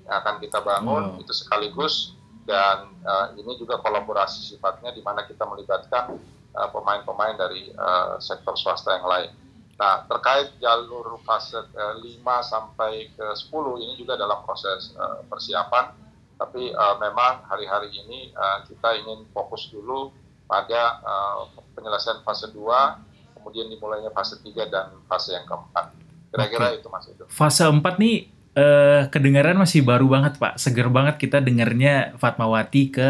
yang 0.09 0.17
akan 0.25 0.35
kita 0.41 0.65
bangun 0.65 1.03
hmm. 1.19 1.23
itu 1.27 1.33
sekaligus 1.37 2.17
dan 2.49 2.89
uh, 3.05 3.37
ini 3.37 3.61
juga 3.61 3.77
kolaborasi 3.85 4.57
sifatnya 4.57 4.95
di 4.97 5.05
mana 5.05 5.29
kita 5.29 5.45
melibatkan 5.45 6.17
Eh, 6.59 6.71
pemain-pemain 6.75 7.37
uh, 7.37 7.41
dari 7.45 7.71
uh, 7.71 8.19
sektor 8.19 8.59
swasta 8.59 8.99
yang 8.99 9.07
lain. 9.07 9.31
Nah, 9.79 10.03
terkait 10.11 10.59
jalur 10.59 11.21
fase 11.23 11.55
uh, 11.55 11.95
eh, 12.03 12.19
5 12.19 12.25
sampai 12.25 13.15
ke 13.15 13.27
10 13.31 13.85
ini 13.85 13.95
juga 13.95 14.19
dalam 14.19 14.43
proses 14.43 14.91
uh, 14.99 15.23
persiapan, 15.31 15.95
tapi 16.39 16.71
uh, 16.71 16.97
memang 17.03 17.43
hari-hari 17.51 17.91
ini 17.91 18.31
uh, 18.33 18.63
kita 18.65 18.95
ingin 19.03 19.27
fokus 19.35 19.69
dulu 19.75 20.15
pada 20.47 21.03
uh, 21.03 21.51
penyelesaian 21.75 22.23
fase 22.23 22.55
2, 22.55 23.37
kemudian 23.37 23.67
dimulainya 23.67 24.15
fase 24.15 24.39
3 24.41 24.55
dan 24.71 24.95
fase 25.11 25.35
yang 25.35 25.45
keempat. 25.45 25.93
Kira-kira 26.31 26.73
okay. 26.73 26.79
itu 26.79 26.89
Mas 26.89 27.07
itu. 27.11 27.25
Fase 27.27 27.67
4 27.67 27.83
nih 27.99 28.17
uh, 28.55 29.03
kedengaran 29.11 29.59
masih 29.59 29.83
baru 29.83 30.07
banget 30.07 30.39
Pak, 30.39 30.63
seger 30.63 30.87
banget 30.89 31.19
kita 31.19 31.43
dengarnya 31.43 32.15
Fatmawati 32.17 32.83
ke 32.95 33.07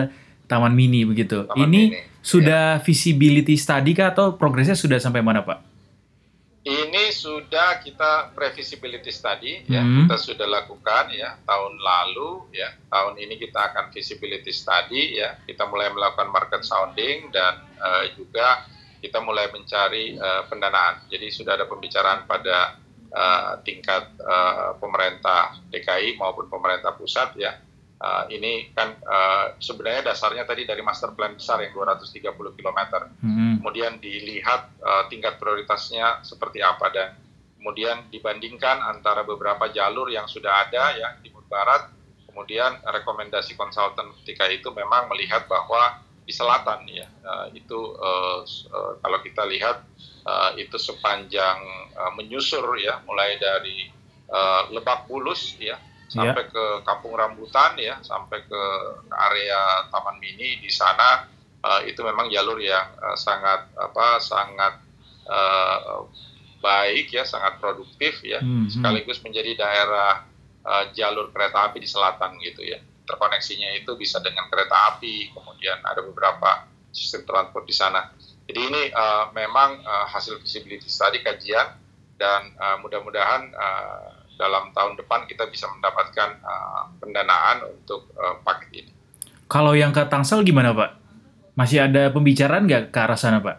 Taman 0.49 0.73
Mini 0.73 1.05
begitu. 1.05 1.45
Taman 1.45 1.69
ini 1.69 1.83
Mini 1.93 2.01
sudah 2.25 2.81
ya. 2.81 2.83
visibility 2.83 3.61
study 3.61 3.93
kah 3.93 4.17
atau 4.17 4.41
progresnya 4.41 4.75
sudah 4.75 4.97
sampai 4.97 5.21
mana 5.21 5.45
Pak? 5.45 5.68
Ini 6.69 7.09
sudah 7.17 7.81
kita 7.81 8.37
pre-visibility 8.37 9.09
study 9.09 9.65
ya. 9.65 9.81
Hmm. 9.81 10.05
kita 10.05 10.21
sudah 10.21 10.45
lakukan 10.45 11.09
ya 11.17 11.41
tahun 11.49 11.81
lalu 11.81 12.53
ya. 12.53 12.77
Tahun 12.93 13.17
ini 13.17 13.41
kita 13.41 13.73
akan 13.73 13.89
visibility 13.89 14.53
study 14.53 15.17
ya. 15.17 15.41
Kita 15.49 15.65
mulai 15.65 15.89
melakukan 15.89 16.29
market 16.29 16.69
sounding 16.69 17.33
dan 17.33 17.65
uh, 17.81 18.05
juga 18.13 18.69
kita 19.01 19.17
mulai 19.25 19.49
mencari 19.49 20.21
uh, 20.21 20.45
pendanaan. 20.53 21.09
Jadi 21.09 21.33
sudah 21.33 21.57
ada 21.57 21.65
pembicaraan 21.65 22.29
pada 22.29 22.77
uh, 23.17 23.65
tingkat 23.65 24.13
uh, 24.21 24.77
pemerintah 24.77 25.57
DKI 25.73 26.21
maupun 26.21 26.53
pemerintah 26.53 26.93
pusat 26.93 27.33
ya 27.41 27.57
uh, 27.99 28.25
ini 28.31 28.71
kan 28.73 28.95
uh, 29.03 29.59
sebenarnya 29.59 30.15
dasarnya 30.15 30.47
tadi 30.47 30.65
dari 30.65 30.81
master 30.83 31.13
plan 31.15 31.35
besar 31.35 31.63
yang 31.63 31.75
230 31.75 32.31
km. 32.35 32.81
Hmm. 33.23 33.59
Kemudian 33.61 33.99
dilihat 33.99 34.71
uh, 34.83 35.05
tingkat 35.11 35.37
prioritasnya 35.37 36.23
seperti 36.23 36.63
apa 36.63 36.87
dan 36.95 37.09
kemudian 37.59 38.07
dibandingkan 38.09 38.79
antara 38.87 39.27
beberapa 39.27 39.67
jalur 39.75 40.09
yang 40.09 40.31
sudah 40.31 40.67
ada 40.67 40.95
ya 40.95 41.09
timur 41.21 41.45
barat. 41.51 41.91
Kemudian 42.31 42.79
rekomendasi 42.87 43.59
konsultan 43.59 44.15
ketika 44.23 44.47
itu 44.47 44.71
memang 44.71 45.11
melihat 45.11 45.51
bahwa 45.51 46.07
di 46.23 46.31
selatan 46.31 46.85
ya 46.87 47.09
uh, 47.25 47.49
itu 47.51 47.99
uh, 47.99 48.45
uh, 48.45 48.93
kalau 49.01 49.19
kita 49.25 49.43
lihat 49.49 49.81
uh, 50.29 50.53
itu 50.61 50.77
sepanjang 50.77 51.57
uh, 51.97 52.13
menyusur 52.15 52.77
ya 52.77 53.01
mulai 53.09 53.41
dari 53.41 53.89
uh, 54.29 54.69
Lebak 54.69 55.09
Bulus 55.09 55.57
ya 55.57 55.81
sampai 56.09 56.49
yeah. 56.49 56.53
ke 56.53 56.65
Kampung 56.89 57.15
Rambutan 57.15 57.77
ya, 57.77 58.01
sampai 58.01 58.41
ke 58.49 58.63
area 59.13 59.89
Taman 59.93 60.17
Mini 60.17 60.59
di 60.59 60.73
sana 60.73 61.29
uh, 61.61 61.81
itu 61.85 62.01
memang 62.01 62.33
jalur 62.33 62.57
yang 62.57 62.89
uh, 62.97 63.15
sangat 63.15 63.69
apa 63.77 64.19
sangat 64.19 64.75
uh, 65.29 66.09
baik 66.59 67.13
ya, 67.13 67.23
sangat 67.23 67.61
produktif 67.63 68.25
ya, 68.25 68.41
mm 68.41 68.49
-hmm. 68.49 68.69
sekaligus 68.73 69.21
menjadi 69.23 69.55
daerah 69.55 70.27
uh, 70.65 70.85
jalur 70.97 71.31
kereta 71.31 71.71
api 71.71 71.85
di 71.85 71.89
selatan 71.89 72.41
gitu 72.43 72.65
ya. 72.65 72.81
Terkoneksinya 73.09 73.73
itu 73.79 73.95
bisa 73.97 74.21
dengan 74.21 74.49
kereta 74.53 74.97
api, 74.97 75.33
kemudian 75.33 75.81
ada 75.85 76.03
beberapa 76.03 76.67
sistem 76.91 77.25
transport 77.29 77.65
di 77.69 77.77
sana. 77.77 78.11
Jadi 78.49 78.61
ini 78.65 78.83
uh, 78.93 79.29
memang 79.37 79.85
uh, 79.85 80.07
hasil 80.09 80.41
visibility 80.41 80.89
study 80.89 81.21
kajian 81.21 81.77
dan 82.17 82.53
uh, 82.57 82.81
mudah-mudahan 82.81 83.53
uh, 83.53 84.18
dalam 84.39 84.71
tahun 84.71 84.95
depan 84.95 85.27
kita 85.27 85.51
bisa 85.51 85.67
mendapatkan 85.67 86.39
uh, 86.41 86.95
pendanaan 87.03 87.67
untuk 87.67 88.09
uh, 88.15 88.39
paket 88.47 88.87
ini. 88.87 88.93
Kalau 89.51 89.75
yang 89.75 89.91
ke 89.91 90.07
Tangsel 90.07 90.47
gimana 90.47 90.71
Pak? 90.73 90.91
Masih 91.59 91.83
ada 91.83 92.15
pembicaraan 92.15 92.71
nggak 92.71 92.95
ke 92.95 92.99
arah 93.03 93.19
sana 93.19 93.43
Pak? 93.43 93.57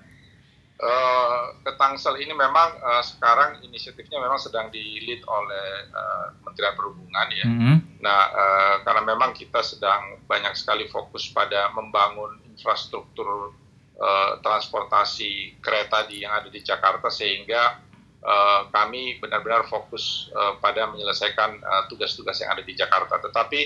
Uh, 0.79 1.59
ke 1.59 1.75
Tangsel 1.75 2.23
ini 2.23 2.31
memang 2.31 2.79
uh, 2.79 3.03
sekarang 3.03 3.59
inisiatifnya 3.67 4.23
memang 4.23 4.39
sedang 4.39 4.71
di 4.71 5.03
lead 5.03 5.19
oleh 5.27 5.91
uh, 5.91 6.31
Kementerian 6.39 6.73
Perhubungan 6.79 7.27
ya. 7.35 7.45
Mm 7.45 7.57
-hmm. 7.59 7.75
Nah, 7.99 8.21
uh, 8.31 8.75
karena 8.87 9.03
memang 9.03 9.35
kita 9.35 9.59
sedang 9.59 10.23
banyak 10.23 10.55
sekali 10.55 10.87
fokus 10.87 11.27
pada 11.35 11.67
membangun 11.75 12.39
infrastruktur 12.47 13.51
uh, 13.99 14.39
transportasi 14.39 15.59
kereta 15.59 16.07
di 16.07 16.23
yang 16.23 16.39
ada 16.39 16.47
di 16.47 16.63
Jakarta 16.63 17.11
sehingga 17.11 17.88
uh, 18.23 18.67
kami 18.71 19.19
benar-benar 19.19 19.67
fokus 19.67 20.29
uh, 20.35 20.57
pada 20.59 20.87
menyelesaikan 20.91 21.59
tugas-tugas 21.91 22.39
uh, 22.39 22.41
yang 22.45 22.51
ada 22.57 22.63
di 22.63 22.73
Jakarta. 22.75 23.19
Tetapi 23.19 23.59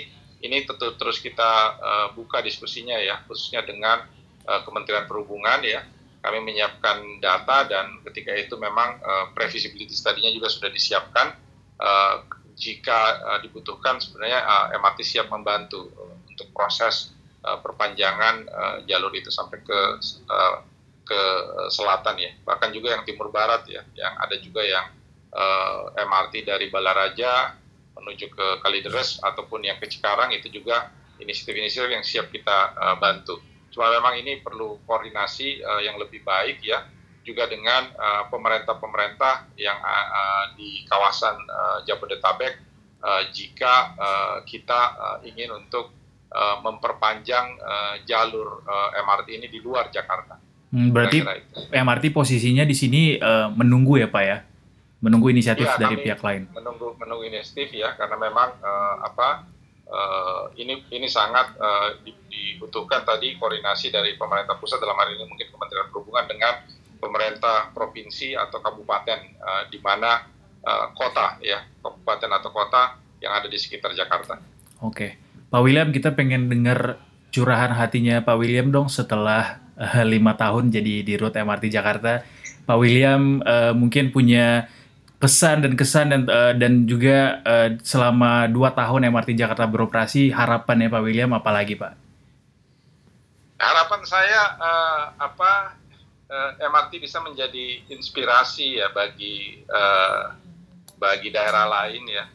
ini 0.43 0.67
tentu 0.67 0.93
terus 0.99 1.23
kita 1.23 1.51
uh, 1.79 2.07
buka 2.13 2.43
diskusinya 2.43 2.99
ya, 2.99 3.23
khususnya 3.27 3.63
dengan 3.63 4.03
uh, 4.47 4.61
Kementerian 4.67 5.07
Perhubungan 5.07 5.63
ya 5.63 5.81
kami 6.23 6.39
menyiapkan 6.39 7.19
data 7.19 7.67
dan 7.67 7.99
ketika 8.07 8.31
itu 8.31 8.55
memang 8.55 8.95
uh, 9.03 9.35
previsibility 9.35 9.91
study-nya 9.91 10.31
juga 10.31 10.47
sudah 10.47 10.71
disiapkan. 10.71 11.35
Uh, 11.75 12.23
jika 12.55 13.19
uh, 13.19 13.39
dibutuhkan 13.43 13.99
sebenarnya 13.99 14.39
uh, 14.39 14.65
MRT 14.77 15.03
siap 15.03 15.27
membantu 15.27 15.91
uh, 15.99 16.15
untuk 16.31 16.47
proses 16.55 17.11
uh, 17.43 17.59
perpanjangan 17.59 18.45
uh, 18.47 18.77
jalur 18.87 19.11
itu 19.11 19.27
sampai 19.27 19.59
ke 19.65 19.79
uh, 20.31 20.63
ke 21.03 21.21
selatan 21.69 22.15
ya. 22.17 22.31
Bahkan 22.47 22.71
juga 22.71 22.95
yang 22.95 23.03
timur 23.03 23.29
barat 23.29 23.67
ya, 23.67 23.83
yang 23.93 24.13
ada 24.17 24.35
juga 24.39 24.63
yang 24.63 24.87
uh, 25.35 25.91
MRT 25.99 26.47
dari 26.47 26.71
Balaraja 26.71 27.59
menuju 27.93 28.33
ke 28.33 28.47
Kalideres 28.65 29.21
ataupun 29.21 29.63
yang 29.63 29.77
ke 29.77 29.87
Cikarang 29.87 30.33
itu 30.33 30.49
juga 30.49 30.91
inisiatif-inisiatif 31.21 31.91
yang 31.93 32.05
siap 32.05 32.27
kita 32.33 32.73
uh, 32.75 32.95
bantu. 32.97 33.39
Cuma 33.69 33.89
memang 33.89 34.17
ini 34.17 34.41
perlu 34.41 34.81
koordinasi 34.85 35.61
uh, 35.61 35.81
yang 35.81 35.97
lebih 35.97 36.21
baik 36.21 36.61
ya, 36.61 36.85
juga 37.23 37.47
dengan 37.47 37.87
eh, 37.87 38.23
pemerintah-pemerintah 38.27 39.47
uh, 39.47 39.55
yang 39.55 39.79
uh, 39.79 40.45
di 40.59 40.83
kawasan 40.91 41.39
uh, 41.47 41.79
Jabodetabek 41.87 42.59
uh, 42.99 43.23
jika 43.31 43.95
uh, 43.95 44.37
kita 44.43 44.81
uh, 44.99 45.17
ingin 45.23 45.55
untuk 45.55 45.95
uh, 46.35 46.59
memperpanjang 46.59 47.55
uh, 47.63 47.95
jalur 48.03 48.67
uh, 48.67 48.91
MRT 48.99 49.39
ini 49.39 49.47
di 49.47 49.63
luar 49.63 49.87
Jakarta. 49.87 50.35
Hmm, 50.73 50.89
berarti 50.89 51.21
MRT 51.69 52.09
posisinya 52.09 52.65
di 52.65 52.73
sini 52.73 53.01
uh, 53.21 53.53
menunggu 53.53 54.01
ya 54.01 54.09
Pak 54.09 54.23
ya? 54.25 54.41
Menunggu 55.05 55.29
inisiatif 55.29 55.69
ya, 55.69 55.77
dari 55.77 56.01
pihak 56.01 56.17
lain. 56.25 56.49
Menunggu 56.49 56.97
menunggu 56.97 57.29
inisiatif 57.29 57.77
ya 57.77 57.93
karena 57.93 58.17
memang 58.17 58.57
uh, 58.57 59.05
apa 59.05 59.45
uh, 59.85 60.49
ini 60.57 60.81
ini 60.89 61.05
sangat 61.05 61.53
uh, 61.61 62.01
dibutuhkan 62.01 63.05
tadi 63.05 63.37
koordinasi 63.37 63.93
dari 63.93 64.17
pemerintah 64.17 64.57
pusat 64.57 64.81
dalam 64.81 64.97
hal 64.97 65.13
ini 65.13 65.29
mungkin 65.29 65.53
Kementerian 65.53 65.93
Perhubungan 65.93 66.25
dengan 66.25 66.53
pemerintah 66.97 67.69
provinsi 67.69 68.33
atau 68.33 68.57
kabupaten 68.57 69.19
uh, 69.45 69.69
di 69.69 69.77
mana 69.77 70.25
uh, 70.65 70.89
kota 70.97 71.37
ya 71.45 71.61
kabupaten 71.85 72.33
atau 72.33 72.49
kota 72.49 72.97
yang 73.21 73.37
ada 73.37 73.45
di 73.45 73.61
sekitar 73.61 73.93
Jakarta. 73.93 74.41
Oke, 74.81 75.21
Pak 75.53 75.61
William 75.61 75.93
kita 75.93 76.17
pengen 76.17 76.49
dengar 76.49 76.97
curahan 77.29 77.77
hatinya 77.77 78.25
Pak 78.25 78.35
William 78.41 78.73
dong 78.73 78.89
setelah 78.89 79.62
lima 80.05 80.33
uh, 80.33 80.37
tahun 80.37 80.69
jadi 80.69 81.01
di 81.01 81.13
rute 81.17 81.41
MRT 81.41 81.73
Jakarta. 81.73 82.21
Pak 82.63 82.77
William 82.79 83.43
uh, 83.43 83.75
mungkin 83.75 84.13
punya 84.13 84.71
pesan 85.19 85.63
dan 85.63 85.73
kesan 85.79 86.11
dan 86.11 86.21
uh, 86.27 86.53
dan 86.55 86.83
juga 86.83 87.39
uh, 87.47 87.69
selama 87.79 88.47
dua 88.51 88.75
tahun 88.75 89.07
MRT 89.07 89.39
Jakarta 89.39 89.63
beroperasi 89.67 90.31
harapan 90.35 90.87
ya 90.87 90.89
Pak 90.91 91.03
William 91.03 91.31
apalagi 91.31 91.79
Pak? 91.79 91.93
Harapan 93.59 94.01
saya 94.03 94.59
uh, 94.59 95.03
apa 95.15 95.79
uh, 96.27 96.51
MRT 96.59 96.99
bisa 96.99 97.23
menjadi 97.23 97.87
inspirasi 97.87 98.83
ya 98.83 98.91
bagi 98.91 99.63
uh, 99.71 100.35
bagi 100.99 101.31
daerah 101.31 101.67
lain 101.67 102.03
ya 102.07 102.25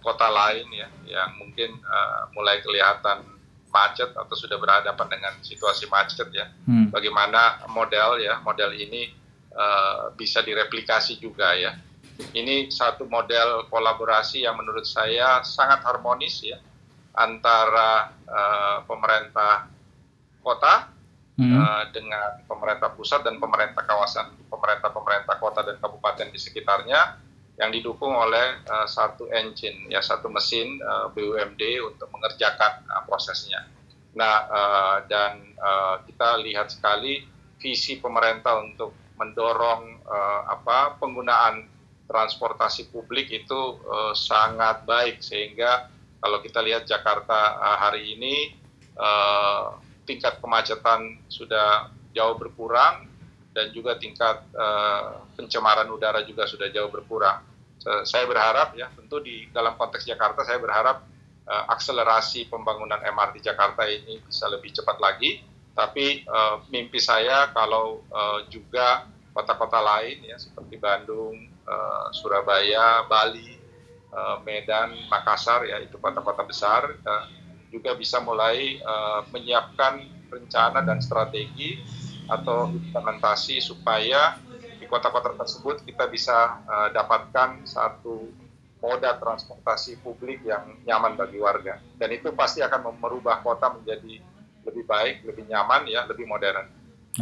kota 0.00 0.32
lain 0.32 0.64
ya 0.72 0.88
yang 1.04 1.28
mungkin 1.36 1.76
uh, 1.84 2.24
mulai 2.32 2.56
kelihatan 2.64 3.20
macet 3.68 4.10
atau 4.16 4.34
sudah 4.34 4.56
berhadapan 4.56 5.06
dengan 5.08 5.32
situasi 5.44 5.88
macet 5.88 6.28
ya. 6.32 6.48
Hmm. 6.64 6.88
Bagaimana 6.92 7.68
model 7.68 8.20
ya 8.20 8.40
model 8.40 8.72
ini 8.76 9.12
uh, 9.52 10.12
bisa 10.16 10.40
direplikasi 10.44 11.20
juga 11.20 11.52
ya 11.54 11.76
ini 12.34 12.66
satu 12.68 13.06
model 13.06 13.70
kolaborasi 13.70 14.42
yang 14.42 14.58
menurut 14.58 14.82
saya 14.82 15.46
sangat 15.46 15.86
harmonis 15.86 16.42
ya 16.42 16.58
antara 17.14 18.14
uh, 18.26 18.78
pemerintah 18.86 19.70
kota 20.42 20.90
hmm. 21.38 21.54
uh, 21.54 21.82
dengan 21.94 22.42
pemerintah 22.46 22.90
pusat 22.94 23.22
dan 23.22 23.38
pemerintah 23.38 23.82
kawasan, 23.86 24.34
pemerintah-pemerintah 24.50 25.36
kota 25.38 25.60
dan 25.66 25.76
kabupaten 25.78 26.30
di 26.30 26.38
sekitarnya 26.38 27.27
yang 27.58 27.74
didukung 27.74 28.14
oleh 28.14 28.62
uh, 28.70 28.86
satu 28.86 29.26
engine 29.34 29.90
ya 29.90 29.98
satu 29.98 30.30
mesin 30.30 30.78
uh, 30.78 31.10
BUMD 31.10 31.60
untuk 31.82 32.06
mengerjakan 32.14 32.86
uh, 32.86 33.02
prosesnya. 33.02 33.66
Nah 34.14 34.36
uh, 34.46 34.96
dan 35.10 35.42
uh, 35.58 35.98
kita 36.06 36.38
lihat 36.46 36.70
sekali 36.70 37.26
visi 37.58 37.98
pemerintah 37.98 38.62
untuk 38.62 38.94
mendorong 39.18 40.06
uh, 40.06 40.42
apa 40.54 40.94
penggunaan 41.02 41.66
transportasi 42.06 42.94
publik 42.94 43.34
itu 43.34 43.60
uh, 43.90 44.14
sangat 44.14 44.86
baik 44.86 45.18
sehingga 45.18 45.90
kalau 46.22 46.38
kita 46.42 46.62
lihat 46.62 46.86
Jakarta 46.86 47.58
hari 47.78 48.18
ini 48.18 48.54
uh, 48.98 49.78
tingkat 50.06 50.38
kemacetan 50.42 51.18
sudah 51.30 51.90
jauh 52.14 52.34
berkurang 52.38 53.07
dan 53.58 53.74
juga 53.74 53.98
tingkat 53.98 54.46
uh, 54.54 55.26
pencemaran 55.34 55.90
udara 55.90 56.22
juga 56.22 56.46
sudah 56.46 56.70
jauh 56.70 56.86
berkurang. 56.94 57.42
Saya 58.04 58.26
berharap 58.26 58.74
ya 58.76 58.90
tentu 58.90 59.22
di 59.22 59.48
dalam 59.54 59.78
konteks 59.78 60.04
Jakarta 60.04 60.44
saya 60.44 60.60
berharap 60.60 61.08
uh, 61.48 61.64
akselerasi 61.72 62.46
pembangunan 62.52 63.00
MRT 63.00 63.40
Jakarta 63.40 63.88
ini 63.88 64.20
bisa 64.22 64.46
lebih 64.46 64.70
cepat 64.76 65.00
lagi. 65.00 65.40
Tapi 65.72 66.26
uh, 66.26 66.62
mimpi 66.68 66.98
saya 66.98 67.48
kalau 67.54 68.02
uh, 68.10 68.44
juga 68.50 69.06
kota-kota 69.30 69.78
lain 69.78 70.26
ya 70.26 70.34
seperti 70.34 70.74
Bandung, 70.76 71.38
uh, 71.64 72.10
Surabaya, 72.10 73.06
Bali, 73.06 73.54
uh, 74.10 74.42
Medan, 74.42 75.06
Makassar 75.06 75.64
ya 75.70 75.78
itu 75.78 75.94
kota-kota 76.02 76.42
besar 76.42 76.98
uh, 77.06 77.24
juga 77.70 77.94
bisa 77.94 78.18
mulai 78.18 78.82
uh, 78.82 79.22
menyiapkan 79.30 80.02
rencana 80.28 80.82
dan 80.82 80.98
strategi 80.98 81.78
atau 82.28 82.68
implementasi 82.70 83.58
supaya 83.64 84.36
di 84.78 84.84
kota-kota 84.86 85.34
tersebut 85.34 85.82
kita 85.82 86.06
bisa 86.06 86.60
uh, 86.68 86.88
dapatkan 86.92 87.64
satu 87.64 88.28
moda 88.78 89.18
transportasi 89.18 89.98
publik 90.04 90.46
yang 90.46 90.78
nyaman 90.86 91.18
bagi 91.18 91.42
warga 91.42 91.82
dan 91.98 92.08
itu 92.14 92.30
pasti 92.36 92.62
akan 92.62 92.94
merubah 93.00 93.42
kota 93.42 93.74
menjadi 93.74 94.22
lebih 94.68 94.84
baik, 94.84 95.16
lebih 95.24 95.44
nyaman 95.48 95.88
ya, 95.88 96.04
lebih 96.04 96.28
modern. 96.28 96.68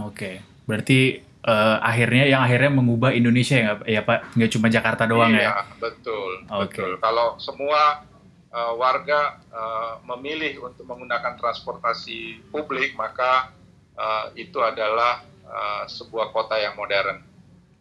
Oke, 0.03 0.43
berarti 0.67 1.23
uh, 1.47 1.79
akhirnya 1.81 2.27
yang 2.27 2.43
akhirnya 2.43 2.75
mengubah 2.75 3.15
Indonesia 3.15 3.57
ya, 3.57 3.73
ya 3.87 4.01
Pak, 4.03 4.35
nggak 4.35 4.51
cuma 4.53 4.67
Jakarta 4.67 5.07
doang 5.07 5.33
iya, 5.33 5.47
ya? 5.47 5.51
betul, 5.79 6.45
okay. 6.51 6.83
betul. 6.83 6.91
Kalau 7.01 7.39
semua 7.39 8.05
uh, 8.51 8.75
warga 8.77 9.41
uh, 9.55 9.95
memilih 10.05 10.67
untuk 10.67 10.85
menggunakan 10.85 11.39
transportasi 11.39 12.51
publik, 12.51 12.99
maka 12.99 13.55
uh, 13.97 14.33
itu 14.37 14.61
adalah 14.63 15.25
uh, 15.49 15.85
sebuah 15.89 16.31
kota 16.31 16.61
yang 16.61 16.77
modern. 16.77 17.25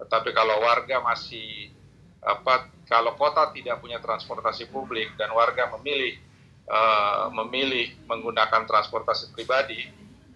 Tetapi 0.02 0.32
kalau 0.36 0.60
warga 0.64 1.00
masih 1.04 1.72
apa, 2.26 2.68
kalau 2.90 3.14
kota 3.16 3.54
tidak 3.54 3.80
punya 3.80 4.02
transportasi 4.02 4.68
publik 4.72 5.14
dan 5.16 5.32
warga 5.32 5.70
memilih 5.78 6.18
uh, 6.68 7.30
memilih 7.32 7.94
menggunakan 8.10 8.66
transportasi 8.66 9.32
pribadi, 9.32 9.88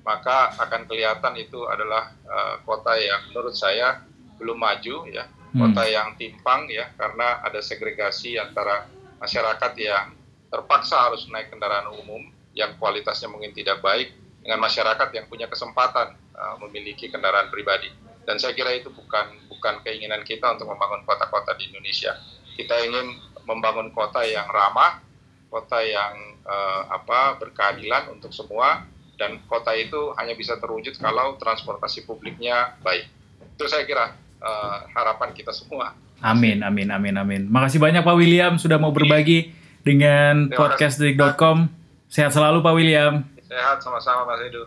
maka 0.05 0.53
akan 0.59 0.85
kelihatan 0.85 1.35
itu 1.39 1.65
adalah 1.65 2.13
uh, 2.29 2.55
kota 2.63 2.95
yang 2.95 3.31
menurut 3.33 3.55
saya 3.57 4.05
belum 4.39 4.55
maju 4.55 5.09
ya, 5.11 5.27
hmm. 5.27 5.59
kota 5.59 5.83
yang 5.89 6.15
timpang 6.15 6.69
ya 6.69 6.93
karena 6.95 7.43
ada 7.43 7.59
segregasi 7.59 8.37
antara 8.39 8.87
masyarakat 9.19 9.73
yang 9.75 10.15
terpaksa 10.49 11.09
harus 11.09 11.27
naik 11.29 11.51
kendaraan 11.51 11.91
umum 11.93 12.31
yang 12.57 12.73
kualitasnya 12.81 13.29
mungkin 13.29 13.53
tidak 13.53 13.83
baik 13.83 14.15
dengan 14.49 14.65
masyarakat 14.65 15.13
yang 15.13 15.29
punya 15.29 15.45
kesempatan 15.45 16.17
uh, 16.33 16.57
memiliki 16.65 17.05
kendaraan 17.13 17.53
pribadi. 17.53 17.93
Dan 18.25 18.41
saya 18.41 18.57
kira 18.57 18.73
itu 18.73 18.89
bukan 18.89 19.45
bukan 19.45 19.85
keinginan 19.85 20.25
kita 20.25 20.57
untuk 20.57 20.73
membangun 20.73 21.05
kota-kota 21.05 21.53
di 21.53 21.69
Indonesia. 21.69 22.17
Kita 22.57 22.81
ingin 22.81 23.13
membangun 23.45 23.93
kota 23.93 24.25
yang 24.25 24.49
ramah, 24.49 25.05
kota 25.53 25.85
yang 25.85 26.41
uh, 26.49 26.81
apa 26.89 27.37
berkeadilan 27.37 28.09
untuk 28.09 28.33
semua 28.33 28.89
dan 29.21 29.37
kota 29.45 29.69
itu 29.77 30.17
hanya 30.17 30.33
bisa 30.33 30.57
terwujud 30.57 30.97
kalau 30.97 31.37
transportasi 31.37 32.09
publiknya 32.09 32.73
baik. 32.81 33.05
Itu 33.53 33.69
saya 33.69 33.85
kira 33.85 34.17
uh, 34.41 34.89
harapan 34.97 35.29
kita 35.37 35.53
semua. 35.53 35.93
Amin, 36.25 36.65
amin, 36.65 36.89
amin, 36.89 37.15
amin. 37.21 37.41
Makasih 37.53 37.77
banyak 37.77 38.01
Pak 38.01 38.17
William 38.17 38.57
sudah 38.57 38.81
mau 38.81 38.89
berbagi 38.89 39.53
dengan 39.85 40.49
podcastdetik.com. 40.49 41.69
Sehat 42.09 42.33
selalu 42.33 42.65
Pak 42.65 42.73
William. 42.73 43.37
Sehat 43.49 43.81
sama-sama 43.81 44.29
Mas 44.29 44.45
Edu. 44.45 44.61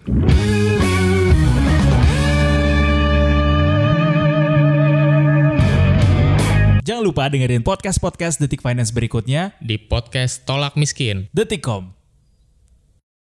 Jangan 6.83 7.07
lupa 7.07 7.31
dengerin 7.31 7.63
podcast-podcast 7.63 8.43
Detik 8.43 8.59
Finance 8.59 8.91
berikutnya 8.91 9.55
di 9.63 9.79
podcast 9.79 10.43
Tolak 10.43 10.75
Miskin. 10.75 11.31
Detikcom, 11.31 11.95